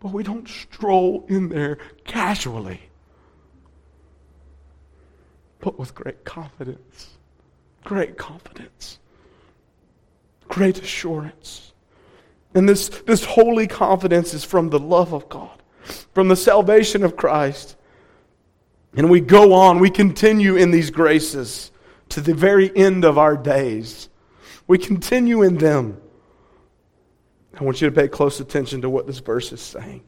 But 0.00 0.12
we 0.12 0.22
don't 0.22 0.48
stroll 0.48 1.24
in 1.28 1.48
there 1.48 1.78
casually, 2.04 2.80
but 5.60 5.78
with 5.78 5.94
great 5.94 6.24
confidence. 6.24 7.10
Great 7.84 8.18
confidence. 8.18 8.98
Great 10.48 10.82
assurance. 10.82 11.72
And 12.54 12.68
this, 12.68 12.88
this 13.06 13.24
holy 13.24 13.68
confidence 13.68 14.34
is 14.34 14.42
from 14.42 14.70
the 14.70 14.80
love 14.80 15.12
of 15.12 15.28
God 15.28 15.60
from 16.14 16.28
the 16.28 16.36
salvation 16.36 17.02
of 17.04 17.16
Christ. 17.16 17.76
And 18.94 19.08
we 19.08 19.20
go 19.20 19.52
on, 19.52 19.78
we 19.78 19.90
continue 19.90 20.56
in 20.56 20.70
these 20.70 20.90
graces 20.90 21.70
to 22.10 22.20
the 22.20 22.34
very 22.34 22.76
end 22.76 23.04
of 23.04 23.18
our 23.18 23.36
days. 23.36 24.09
We 24.70 24.78
continue 24.78 25.42
in 25.42 25.58
them. 25.58 26.00
I 27.58 27.64
want 27.64 27.80
you 27.80 27.90
to 27.90 27.92
pay 27.92 28.06
close 28.06 28.38
attention 28.38 28.82
to 28.82 28.88
what 28.88 29.04
this 29.04 29.18
verse 29.18 29.50
is 29.50 29.60
saying. 29.60 30.04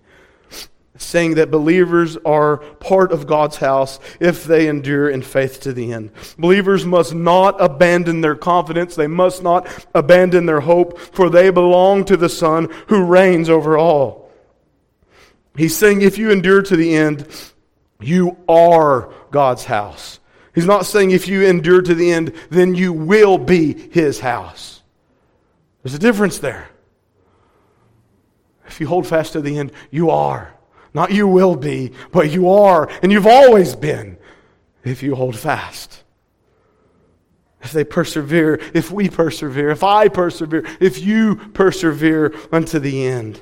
It's 0.95 1.05
saying 1.05 1.35
that 1.35 1.51
believers 1.51 2.17
are 2.19 2.59
part 2.59 3.11
of 3.11 3.27
God's 3.27 3.57
house 3.57 3.99
if 4.21 4.45
they 4.45 4.69
endure 4.69 5.11
in 5.11 5.21
faith 5.21 5.63
to 5.63 5.73
the 5.73 5.93
end. 5.93 6.13
Believers 6.39 6.87
must 6.87 7.13
not 7.13 7.61
abandon 7.61 8.21
their 8.21 8.37
confidence. 8.37 8.95
They 8.95 9.09
must 9.09 9.43
not 9.43 9.67
abandon 9.97 10.47
their 10.47 10.61
hope, 10.61 10.97
for 10.97 11.29
they 11.29 11.51
belong 11.51 12.05
to 12.05 12.17
the 12.17 12.29
Son 12.29 12.69
who 12.87 13.05
reigns 13.05 13.51
over 13.51 13.77
all. 13.77 14.31
He's 15.57 15.77
saying 15.77 16.03
if 16.03 16.19
you 16.19 16.31
endure 16.31 16.63
to 16.63 16.77
the 16.77 16.95
end, 16.95 17.27
you 18.01 18.37
are 18.49 19.13
God's 19.33 19.65
house. 19.65 20.21
He's 20.55 20.67
not 20.67 20.87
saying 20.87 21.11
if 21.11 21.29
you 21.29 21.43
endure 21.43 21.83
to 21.83 21.95
the 21.95 22.13
end, 22.13 22.35
then 22.51 22.75
you 22.75 22.93
will 22.93 23.39
be 23.39 23.73
his 23.91 24.21
house. 24.21 24.83
There's 25.83 25.95
a 25.95 25.99
difference 25.99 26.39
there. 26.39 26.69
If 28.67 28.81
you 28.81 28.87
hold 28.87 29.07
fast 29.07 29.33
to 29.33 29.41
the 29.41 29.59
end, 29.59 29.73
you 29.91 30.11
are. 30.11 30.55
Not 30.95 31.11
you 31.11 31.27
will 31.27 31.57
be, 31.57 31.93
but 32.11 32.31
you 32.31 32.51
are, 32.51 32.89
and 33.03 33.11
you've 33.11 33.27
always 33.27 33.75
been 33.75 34.19
if 34.85 35.03
you 35.03 35.15
hold 35.15 35.37
fast. 35.37 36.03
If 37.63 37.73
they 37.73 37.85
persevere, 37.85 38.61
if 38.75 38.91
we 38.91 39.09
persevere, 39.09 39.71
if 39.71 39.85
I 39.85 40.09
persevere, 40.09 40.65
if 40.81 41.01
you 41.01 41.37
persevere 41.37 42.35
unto 42.51 42.79
the 42.79 43.07
end, 43.07 43.41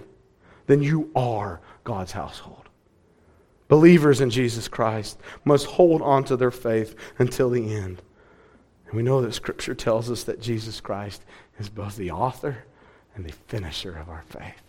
then 0.67 0.83
you 0.83 1.11
are 1.17 1.61
God's 1.85 2.13
household. 2.13 2.70
Believers 3.71 4.21
in 4.21 4.31
Jesus 4.31 4.67
Christ 4.67 5.21
must 5.45 5.65
hold 5.65 6.03
on 6.03 6.25
to 6.25 6.37
their 6.37 6.51
faith 6.51 6.97
until 7.21 7.51
the 7.51 7.73
end. 7.73 8.03
And 8.87 8.95
we 8.95 9.05
know 9.05 9.23
that 9.23 9.33
Scripture 9.33 9.77
tells 9.77 10.11
us 10.11 10.25
that 10.25 10.41
Jesus 10.41 10.81
Christ 10.81 11.23
is 11.57 11.69
both 11.69 11.97
the 11.97 12.11
author 12.11 12.65
and 13.15 13.25
the 13.25 13.33
finisher 13.47 13.97
of 13.97 14.09
our 14.09 14.25
faith. 14.29 14.61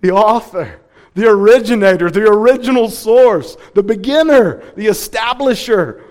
The 0.00 0.10
author, 0.10 0.80
the 1.14 1.28
originator, 1.28 2.10
the 2.10 2.26
original 2.26 2.90
source, 2.90 3.56
the 3.74 3.84
beginner, 3.84 4.64
the 4.74 4.88
establisher. 4.88 6.02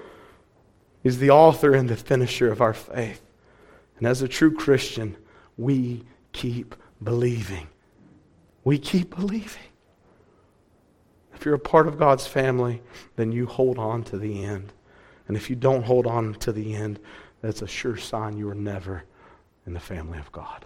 is 1.04 1.18
the 1.18 1.32
author 1.32 1.74
and 1.74 1.90
the 1.90 1.98
finisher 1.98 2.50
of 2.50 2.62
our 2.62 2.74
faith. 2.74 3.22
And 3.98 4.08
as 4.08 4.22
a 4.22 4.30
true 4.30 4.56
Christian, 4.56 5.18
we 5.58 6.06
keep 6.32 6.74
believing. 7.04 7.68
We 8.64 8.80
keep 8.80 9.14
believing. 9.14 9.71
If 11.42 11.46
you're 11.46 11.56
a 11.56 11.60
part 11.60 11.88
of 11.88 11.98
God's 11.98 12.28
family, 12.28 12.84
then 13.16 13.32
you 13.32 13.48
hold 13.48 13.80
on 13.80 14.04
to 14.04 14.20
the 14.20 14.44
end. 14.44 14.74
And 15.28 15.36
if 15.36 15.50
you 15.50 15.56
don't 15.56 15.82
hold 15.82 16.06
on 16.06 16.36
to 16.36 16.52
the 16.52 16.76
end, 16.76 17.00
that's 17.42 17.64
a 17.64 17.68
sure 17.68 17.98
sign 17.98 18.38
you 18.38 18.48
are 18.50 18.54
never 18.54 19.06
in 19.66 19.74
the 19.74 19.80
family 19.80 20.20
of 20.20 20.32
God. 20.32 20.66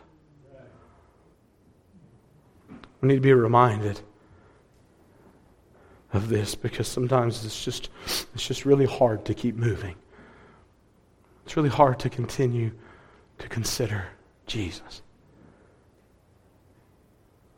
We 2.99 3.07
need 3.07 3.15
to 3.15 3.21
be 3.21 3.31
reminded 3.31 4.01
of 6.11 6.27
this 6.27 6.55
because 6.55 6.89
sometimes 6.89 7.45
it's 7.45 7.63
just 7.63 7.89
it's 8.33 8.45
just 8.45 8.65
really 8.65 8.85
hard 8.85 9.23
to 9.25 9.33
keep 9.33 9.55
moving. 9.55 9.95
It's 11.45 11.55
really 11.55 11.69
hard 11.69 11.99
to 11.99 12.09
continue 12.09 12.71
to 13.37 13.47
consider 13.47 14.07
Jesus. 14.45 15.01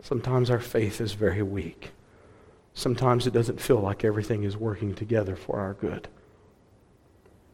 Sometimes 0.04 0.52
our 0.52 0.60
faith 0.60 1.02
is 1.02 1.14
very 1.14 1.42
weak 1.42 1.94
sometimes 2.78 3.26
it 3.26 3.34
doesn't 3.34 3.60
feel 3.60 3.80
like 3.80 4.06
everything 4.06 4.44
is 4.44 4.56
working 4.56 4.94
together 4.94 5.36
for 5.36 5.60
our 5.60 5.74
good. 5.74 6.08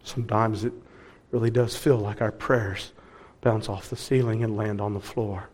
Sometimes 0.04 0.66
it 0.66 0.74
really 1.32 1.50
does 1.50 1.78
feel 1.78 1.96
like 1.96 2.22
our 2.22 2.32
prayers 2.32 2.92
bounce 3.40 3.70
off 3.70 3.90
the 3.90 3.96
ceiling 3.96 4.44
and 4.44 4.58
land 4.58 4.82
on 4.82 4.94
the 4.94 5.00
floor. 5.00 5.50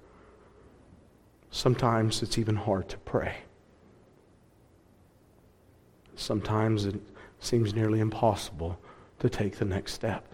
Sometimes 1.51 2.23
it's 2.23 2.39
even 2.39 2.55
hard 2.55 2.89
to 2.89 2.97
pray. 2.97 3.35
Sometimes 6.15 6.85
it 6.85 6.99
seems 7.39 7.75
nearly 7.75 7.99
impossible 7.99 8.79
to 9.19 9.29
take 9.29 9.57
the 9.57 9.65
next 9.65 9.93
step. 9.93 10.25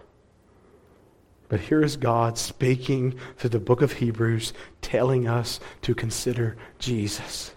But 1.50 1.60
here 1.60 1.82
is 1.82 1.98
God 1.98 2.38
speaking 2.38 3.18
through 3.36 3.50
the 3.50 3.60
book 3.60 3.82
of 3.82 3.92
Hebrews, 3.92 4.54
telling 4.80 5.28
us 5.28 5.60
to 5.82 5.94
consider 5.94 6.56
Jesus. 6.78 7.52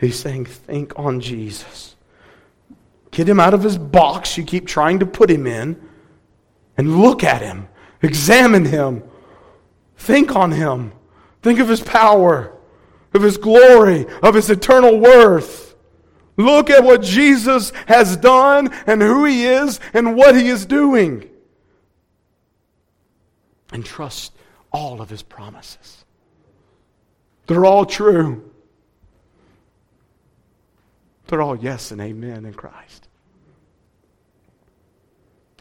He's 0.00 0.18
saying, 0.18 0.46
think 0.46 0.92
on 0.96 1.20
Jesus. 1.20 1.94
Get 3.10 3.28
him 3.28 3.38
out 3.38 3.54
of 3.54 3.62
his 3.62 3.76
box 3.76 4.38
you 4.38 4.44
keep 4.44 4.66
trying 4.66 5.00
to 5.00 5.06
put 5.06 5.30
him 5.30 5.46
in 5.46 5.80
and 6.76 7.00
look 7.02 7.22
at 7.22 7.42
him. 7.42 7.68
Examine 8.02 8.64
him. 8.64 9.02
Think 9.96 10.34
on 10.34 10.52
him. 10.52 10.92
Think 11.42 11.60
of 11.60 11.68
his 11.68 11.82
power. 11.82 12.56
of 13.12 13.22
His 13.22 13.36
glory, 13.36 14.06
of 14.22 14.34
His 14.34 14.50
eternal 14.50 14.98
worth. 14.98 15.74
Look 16.36 16.70
at 16.70 16.84
what 16.84 17.02
Jesus 17.02 17.72
has 17.86 18.16
done 18.16 18.70
and 18.86 19.02
who 19.02 19.24
He 19.24 19.46
is 19.46 19.80
and 19.92 20.16
what 20.16 20.36
He 20.36 20.48
is 20.48 20.64
doing. 20.64 21.28
And 23.72 23.84
trust 23.84 24.32
all 24.72 25.00
of 25.00 25.10
His 25.10 25.22
promises. 25.22 26.04
They're 27.46 27.64
all 27.64 27.84
true. 27.84 28.49
They're 31.30 31.40
all 31.40 31.56
yes 31.56 31.92
and 31.92 32.00
amen 32.00 32.44
in 32.44 32.54
Christ. 32.54 33.06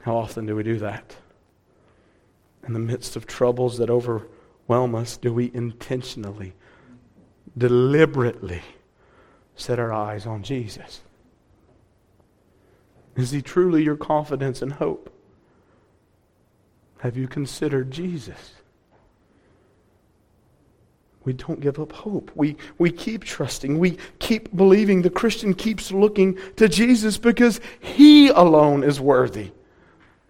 How 0.02 0.18
often 0.18 0.48
do 0.48 0.56
we 0.56 0.64
do 0.64 0.80
that? 0.80 1.16
In 2.66 2.74
the 2.74 2.80
midst 2.80 3.16
of 3.16 3.28
troubles 3.28 3.78
that 3.78 3.88
overwhelm 3.88 4.96
us, 4.96 5.16
do 5.16 5.32
we 5.32 5.52
intentionally, 5.54 6.56
deliberately 7.56 8.64
set 9.56 9.78
our 9.78 9.94
eyes 9.94 10.26
on 10.26 10.42
Jesus? 10.42 11.02
Is 13.16 13.30
he 13.30 13.44
truly 13.44 13.84
your 13.84 13.96
confidence 13.96 14.64
and 14.64 14.74
hope? 14.74 15.14
Have 17.02 17.16
you 17.16 17.28
considered 17.28 17.92
Jesus? 17.92 18.54
We 21.30 21.34
don't 21.34 21.60
give 21.60 21.78
up 21.78 21.92
hope. 21.92 22.32
We, 22.34 22.58
we 22.80 22.90
keep 22.90 23.24
trusting. 23.24 23.78
We 23.78 24.00
keep 24.18 24.56
believing. 24.58 25.04
The 25.04 25.12
Christian 25.12 25.54
keeps 25.54 25.92
looking 25.92 26.40
to 26.56 26.68
Jesus 26.68 27.20
because 27.20 27.62
he 27.80 28.30
alone 28.30 28.84
is 28.84 29.00
worthy. 29.00 29.52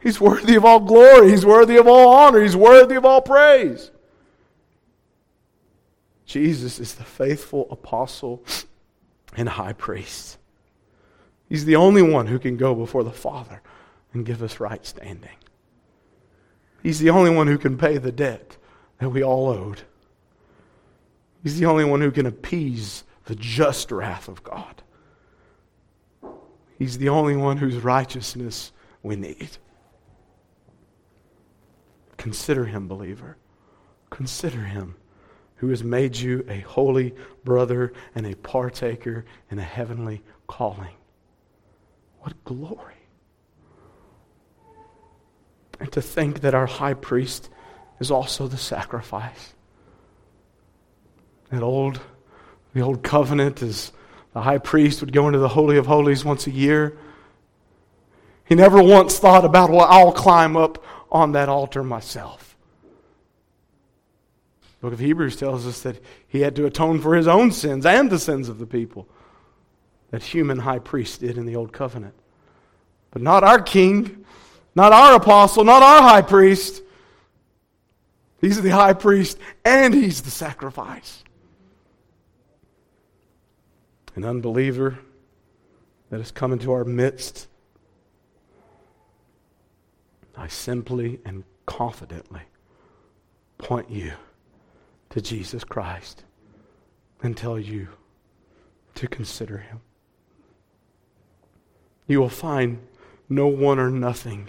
He's 0.01 0.19
worthy 0.19 0.55
of 0.55 0.65
all 0.65 0.81
glory. 0.81 1.29
He's 1.29 1.45
worthy 1.45 1.77
of 1.77 1.87
all 1.87 2.09
honor. 2.09 2.41
He's 2.41 2.57
worthy 2.57 2.95
of 2.95 3.05
all 3.05 3.21
praise. 3.21 3.91
Jesus 6.25 6.81
is 6.81 6.95
the 6.95 7.05
faithful 7.05 7.69
apostle 7.71 8.43
and 9.37 9.47
high 9.47 9.71
priest. 9.71 10.37
He's 11.47 11.63
the 11.63 11.77
only 11.77 12.01
one 12.01 12.27
who 12.27 12.39
can 12.39 12.57
go 12.57 12.75
before 12.75 13.05
the 13.05 13.11
Father 13.13 13.61
and 14.11 14.25
give 14.25 14.43
us 14.43 14.59
right 14.59 14.85
standing. 14.85 15.37
He's 16.83 16.99
the 16.99 17.11
only 17.11 17.31
one 17.31 17.47
who 17.47 17.57
can 17.57 17.77
pay 17.77 17.97
the 17.99 18.11
debt 18.11 18.57
that 18.97 19.11
we 19.11 19.23
all 19.23 19.47
owed. 19.47 19.83
He's 21.43 21.59
the 21.59 21.65
only 21.65 21.85
one 21.85 22.01
who 22.01 22.11
can 22.11 22.25
appease 22.25 23.03
the 23.25 23.35
just 23.35 23.91
wrath 23.91 24.27
of 24.27 24.43
God. 24.43 24.81
He's 26.77 26.97
the 26.97 27.09
only 27.09 27.35
one 27.35 27.57
whose 27.57 27.75
righteousness 27.75 28.71
we 29.03 29.15
need. 29.15 29.49
Consider 32.17 32.65
him, 32.65 32.87
believer. 32.87 33.37
Consider 34.09 34.63
him 34.63 34.95
who 35.55 35.69
has 35.69 35.83
made 35.83 36.15
you 36.15 36.45
a 36.47 36.59
holy 36.61 37.13
brother 37.43 37.91
and 38.15 38.25
a 38.25 38.35
partaker 38.35 39.25
in 39.51 39.59
a 39.59 39.63
heavenly 39.63 40.21
calling. 40.47 40.95
What 42.21 42.43
glory! 42.45 42.95
And 45.79 45.91
to 45.91 46.01
think 46.01 46.41
that 46.41 46.55
our 46.55 46.65
high 46.65 46.93
priest 46.93 47.49
is 47.99 48.09
also 48.09 48.47
the 48.47 48.57
sacrifice. 48.57 49.53
That 51.51 51.63
old, 51.63 51.99
the 52.73 52.81
old 52.81 53.03
covenant 53.03 53.61
is 53.61 53.91
the 54.33 54.41
high 54.41 54.59
priest 54.59 55.01
would 55.01 55.11
go 55.11 55.27
into 55.27 55.39
the 55.39 55.49
Holy 55.49 55.77
of 55.77 55.87
Holies 55.87 56.23
once 56.23 56.47
a 56.47 56.51
year. 56.51 56.97
He 58.45 58.55
never 58.55 58.81
once 58.81 59.19
thought 59.19 59.45
about, 59.45 59.69
well, 59.69 59.87
I'll 59.89 60.11
climb 60.11 60.55
up 60.55 60.83
on 61.11 61.31
that 61.33 61.49
altar 61.49 61.83
myself. 61.83 62.55
The 64.61 64.87
book 64.87 64.93
of 64.93 64.99
Hebrews 64.99 65.35
tells 65.35 65.67
us 65.67 65.81
that 65.81 66.01
he 66.27 66.41
had 66.41 66.55
to 66.55 66.65
atone 66.65 67.01
for 67.01 67.15
his 67.15 67.27
own 67.27 67.51
sins 67.51 67.85
and 67.85 68.09
the 68.09 68.19
sins 68.19 68.47
of 68.47 68.59
the 68.59 68.65
people. 68.65 69.07
That 70.11 70.23
human 70.23 70.59
high 70.59 70.79
priest 70.79 71.19
did 71.21 71.37
in 71.37 71.45
the 71.45 71.55
old 71.55 71.73
covenant. 71.73 72.15
But 73.11 73.21
not 73.21 73.43
our 73.43 73.61
king, 73.61 74.25
not 74.75 74.93
our 74.93 75.15
apostle, 75.15 75.63
not 75.63 75.83
our 75.83 76.01
high 76.01 76.21
priest. 76.21 76.81
He's 78.39 78.61
the 78.61 78.69
high 78.69 78.93
priest 78.93 79.37
and 79.65 79.93
he's 79.93 80.21
the 80.21 80.31
sacrifice. 80.31 81.23
An 84.15 84.25
unbeliever 84.25 84.99
that 86.09 86.17
has 86.17 86.31
come 86.31 86.51
into 86.51 86.71
our 86.71 86.83
midst 86.83 87.47
I 90.39 90.47
simply 90.47 91.19
and 91.25 91.43
confidently 91.65 92.41
point 93.57 93.91
you 93.91 94.13
to 95.09 95.21
Jesus 95.21 95.65
Christ 95.65 96.23
and 97.21 97.35
tell 97.35 97.59
you 97.59 97.89
to 98.95 99.07
consider 99.09 99.57
him. 99.57 99.81
You 102.07 102.21
will 102.21 102.29
find 102.29 102.79
no 103.27 103.47
one 103.47 103.79
or 103.79 103.89
nothing 103.89 104.47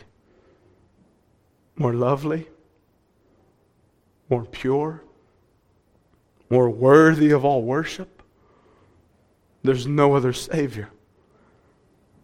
more 1.75 1.93
lovely, 1.93 2.47
more 4.29 4.45
pure, 4.45 5.03
more 6.49 6.71
worthy 6.71 7.33
of 7.33 7.45
all 7.45 7.65
worship. 7.65 8.20
There's 9.63 9.87
no 9.87 10.15
other 10.15 10.33
Savior. 10.33 10.89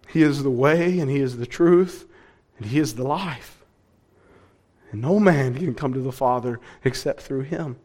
He 0.08 0.22
is 0.22 0.42
the 0.42 0.50
way 0.50 0.98
and 0.98 1.10
He 1.10 1.20
is 1.20 1.36
the 1.36 1.46
truth 1.46 2.06
and 2.58 2.66
He 2.66 2.78
is 2.78 2.94
the 2.94 3.04
life. 3.04 3.56
And 4.92 5.02
no 5.02 5.18
man 5.18 5.54
can 5.54 5.74
come 5.74 5.92
to 5.94 6.00
the 6.00 6.12
Father 6.12 6.60
except 6.84 7.20
through 7.20 7.42
him. 7.42 7.76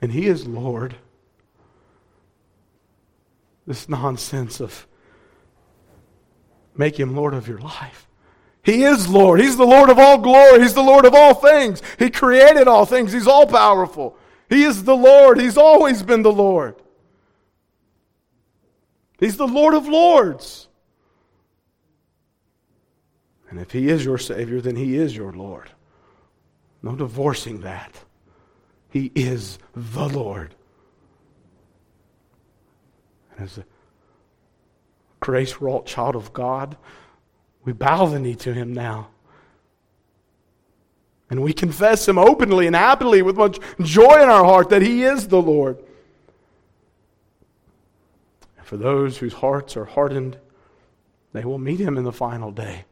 And 0.00 0.12
he 0.12 0.26
is 0.26 0.46
Lord. 0.46 0.96
This 3.66 3.88
nonsense 3.88 4.60
of 4.60 4.86
make 6.76 6.98
him 6.98 7.16
Lord 7.16 7.34
of 7.34 7.48
your 7.48 7.58
life. 7.58 8.06
He 8.62 8.82
is 8.82 9.08
Lord. 9.08 9.40
He's 9.40 9.56
the 9.56 9.64
Lord 9.64 9.90
of 9.90 9.98
all 9.98 10.18
glory. 10.18 10.60
He's 10.60 10.74
the 10.74 10.82
Lord 10.82 11.04
of 11.04 11.14
all 11.14 11.34
things. 11.34 11.82
He 11.98 12.10
created 12.10 12.68
all 12.68 12.84
things. 12.84 13.12
He's 13.12 13.26
all 13.26 13.46
powerful. 13.46 14.16
He 14.48 14.64
is 14.64 14.84
the 14.84 14.96
Lord. 14.96 15.40
He's 15.40 15.56
always 15.56 16.02
been 16.02 16.22
the 16.22 16.32
Lord. 16.32 16.76
He's 19.18 19.36
the 19.36 19.48
Lord 19.48 19.74
of 19.74 19.88
lords. 19.88 20.68
And 23.48 23.58
if 23.58 23.72
He 23.72 23.88
is 23.88 24.04
your 24.04 24.18
Savior, 24.18 24.60
then 24.60 24.76
He 24.76 24.96
is 24.96 25.16
your 25.16 25.32
Lord. 25.32 25.70
No 26.82 26.94
divorcing 26.94 27.62
that. 27.62 27.92
He 28.90 29.10
is 29.14 29.58
the 29.74 30.08
Lord. 30.08 30.54
And 33.32 33.44
as 33.44 33.58
a 33.58 33.64
grace 35.20 35.56
wrought 35.60 35.86
child 35.86 36.16
of 36.16 36.32
God, 36.32 36.76
we 37.64 37.72
bow 37.72 38.06
the 38.06 38.18
knee 38.18 38.36
to 38.36 38.54
Him 38.54 38.72
now. 38.72 39.08
And 41.28 41.42
we 41.42 41.52
confess 41.52 42.08
Him 42.08 42.18
openly 42.18 42.66
and 42.66 42.76
happily 42.76 43.22
with 43.22 43.36
much 43.36 43.58
joy 43.80 44.22
in 44.22 44.28
our 44.28 44.44
heart 44.44 44.68
that 44.70 44.82
He 44.82 45.02
is 45.02 45.28
the 45.28 45.42
Lord. 45.42 45.78
And 48.56 48.66
for 48.66 48.76
those 48.76 49.18
whose 49.18 49.34
hearts 49.34 49.76
are 49.76 49.84
hardened, 49.84 50.38
they 51.32 51.44
will 51.44 51.58
meet 51.58 51.80
Him 51.80 51.98
in 51.98 52.04
the 52.04 52.12
final 52.12 52.52
day 52.52 52.84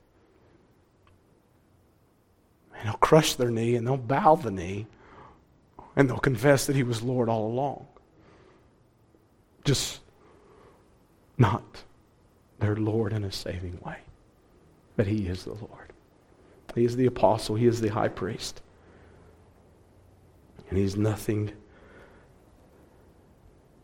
and 2.85 2.93
they'll 2.93 2.99
crush 2.99 3.35
their 3.35 3.51
knee 3.51 3.77
and 3.77 3.87
they'll 3.87 3.97
bow 3.97 4.35
the 4.35 4.51
knee 4.51 4.87
and 5.97 6.07
they'll 6.07 6.19
confess 6.19 6.67
that 6.67 6.77
he 6.77 6.83
was 6.83 7.03
Lord 7.03 7.31
all 7.31 7.47
along. 7.47 7.87
Just 9.65 10.01
not 11.39 11.63
their 12.59 12.77
Lord 12.77 13.15
in 13.15 13.25
a 13.25 13.33
saving 13.33 13.79
way, 13.83 13.97
but 14.97 15.07
he 15.07 15.27
is 15.27 15.45
the 15.45 15.55
Lord. 15.55 15.84
He 16.75 16.85
is 16.85 16.97
the 16.97 17.07
apostle, 17.07 17.57
he 17.57 17.67
is 17.67 17.81
the 17.81 17.89
high 17.89 18.09
priest. 18.09 18.63
And 20.69 20.79
he's 20.79 20.97
nothing 20.97 21.53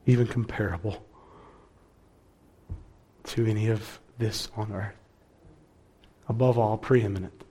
even 0.06 0.26
comparable 0.26 1.04
to 3.24 3.46
any 3.46 3.68
of 3.68 4.00
this 4.18 4.48
on 4.56 4.72
earth. 4.72 4.94
Above 6.28 6.58
all, 6.58 6.78
preeminent 6.78 7.44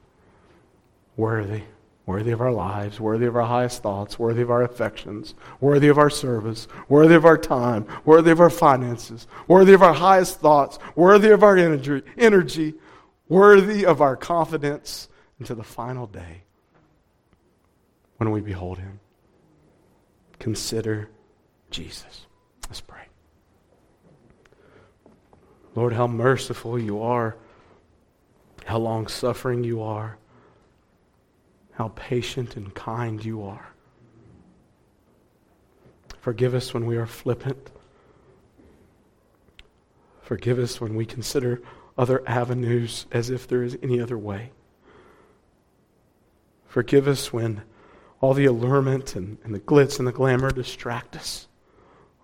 worthy, 1.15 1.63
worthy 2.05 2.31
of 2.31 2.41
our 2.41 2.51
lives, 2.51 2.99
worthy 2.99 3.25
of 3.25 3.35
our 3.35 3.45
highest 3.45 3.83
thoughts, 3.83 4.17
worthy 4.17 4.41
of 4.41 4.49
our 4.49 4.63
affections, 4.63 5.35
worthy 5.59 5.89
of 5.89 5.97
our 5.97 6.09
service, 6.09 6.67
worthy 6.87 7.13
of 7.13 7.25
our 7.25 7.37
time, 7.37 7.85
worthy 8.05 8.31
of 8.31 8.39
our 8.39 8.49
finances, 8.49 9.27
worthy 9.47 9.73
of 9.73 9.83
our 9.83 9.93
highest 9.93 10.39
thoughts, 10.39 10.79
worthy 10.95 11.29
of 11.29 11.43
our 11.43 11.57
energy, 11.57 12.01
energy 12.17 12.73
worthy 13.29 13.85
of 13.85 14.01
our 14.01 14.17
confidence 14.17 15.07
into 15.39 15.55
the 15.55 15.63
final 15.63 16.07
day 16.07 16.43
when 18.17 18.31
we 18.31 18.41
behold 18.41 18.77
him. 18.77 18.99
Consider 20.39 21.09
Jesus. 21.71 22.25
Let's 22.67 22.81
pray. 22.81 23.03
Lord, 25.75 25.93
how 25.93 26.07
merciful 26.07 26.77
you 26.77 27.01
are, 27.01 27.37
how 28.65 28.77
long 28.77 29.07
suffering 29.07 29.63
you 29.63 29.81
are 29.81 30.17
how 31.79 31.93
patient 31.95 32.57
and 32.57 32.75
kind 32.75 33.23
you 33.23 33.41
are. 33.41 33.69
Forgive 36.19 36.53
us 36.53 36.73
when 36.73 36.85
we 36.85 36.97
are 36.97 37.05
flippant. 37.05 37.71
Forgive 40.21 40.59
us 40.59 40.81
when 40.81 40.95
we 40.95 41.05
consider 41.05 41.61
other 41.97 42.21
avenues 42.27 43.05
as 43.13 43.29
if 43.29 43.47
there 43.47 43.63
is 43.63 43.77
any 43.81 44.01
other 44.01 44.17
way. 44.17 44.51
Forgive 46.69 47.07
us 47.07 47.33
when 47.33 47.63
all 48.21 48.35
the 48.35 48.45
allurement 48.45 49.15
and, 49.15 49.39
and 49.43 49.53
the 49.53 49.59
glitz 49.59 49.97
and 49.97 50.07
the 50.07 50.11
glamour 50.11 50.51
distract 50.51 51.15
us. 51.15 51.47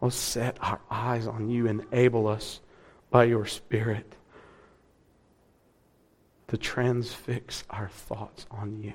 Oh, 0.02 0.10
set 0.10 0.58
our 0.62 0.80
eyes 0.89 1.26
on 1.26 1.50
you. 1.50 1.66
Enable 1.66 2.28
us 2.28 2.62
by 3.10 3.24
your 3.24 3.48
Spirit 3.48 4.16
to 6.48 6.58
transfix 6.58 7.64
our 7.72 7.89
thoughts 7.89 8.46
on 8.52 8.84
you 8.84 8.93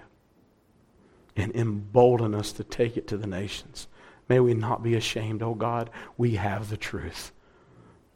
and 1.35 1.53
embolden 1.57 2.33
us 2.35 2.53
to 2.53 2.63
take 2.63 2.97
it 2.97 3.09
to 3.09 3.17
the 3.17 3.27
nations. 3.27 3.89
May 4.29 4.39
we 4.39 4.55
not 4.55 4.85
be 4.85 4.95
ashamed, 4.95 5.43
oh 5.43 5.55
God. 5.55 5.91
We 6.17 6.37
have 6.37 6.71
the 6.71 6.77
truth. 6.77 7.33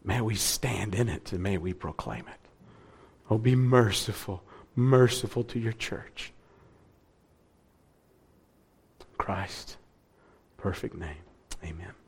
May 0.05 0.21
we 0.21 0.37
stand 0.37 0.95
in 0.95 1.09
it 1.09 1.33
and 1.33 1.43
may 1.43 1.59
we 1.59 1.73
proclaim 1.73 2.27
it. 2.29 2.49
Oh, 3.29 3.39
be 3.39 3.57
merciful, 3.57 4.45
merciful 4.77 5.43
to 5.45 5.59
your 5.59 5.73
church. 5.73 6.34
Christ, 9.25 9.79
perfect 10.59 10.95
name. 10.95 11.25
Amen. 11.65 12.04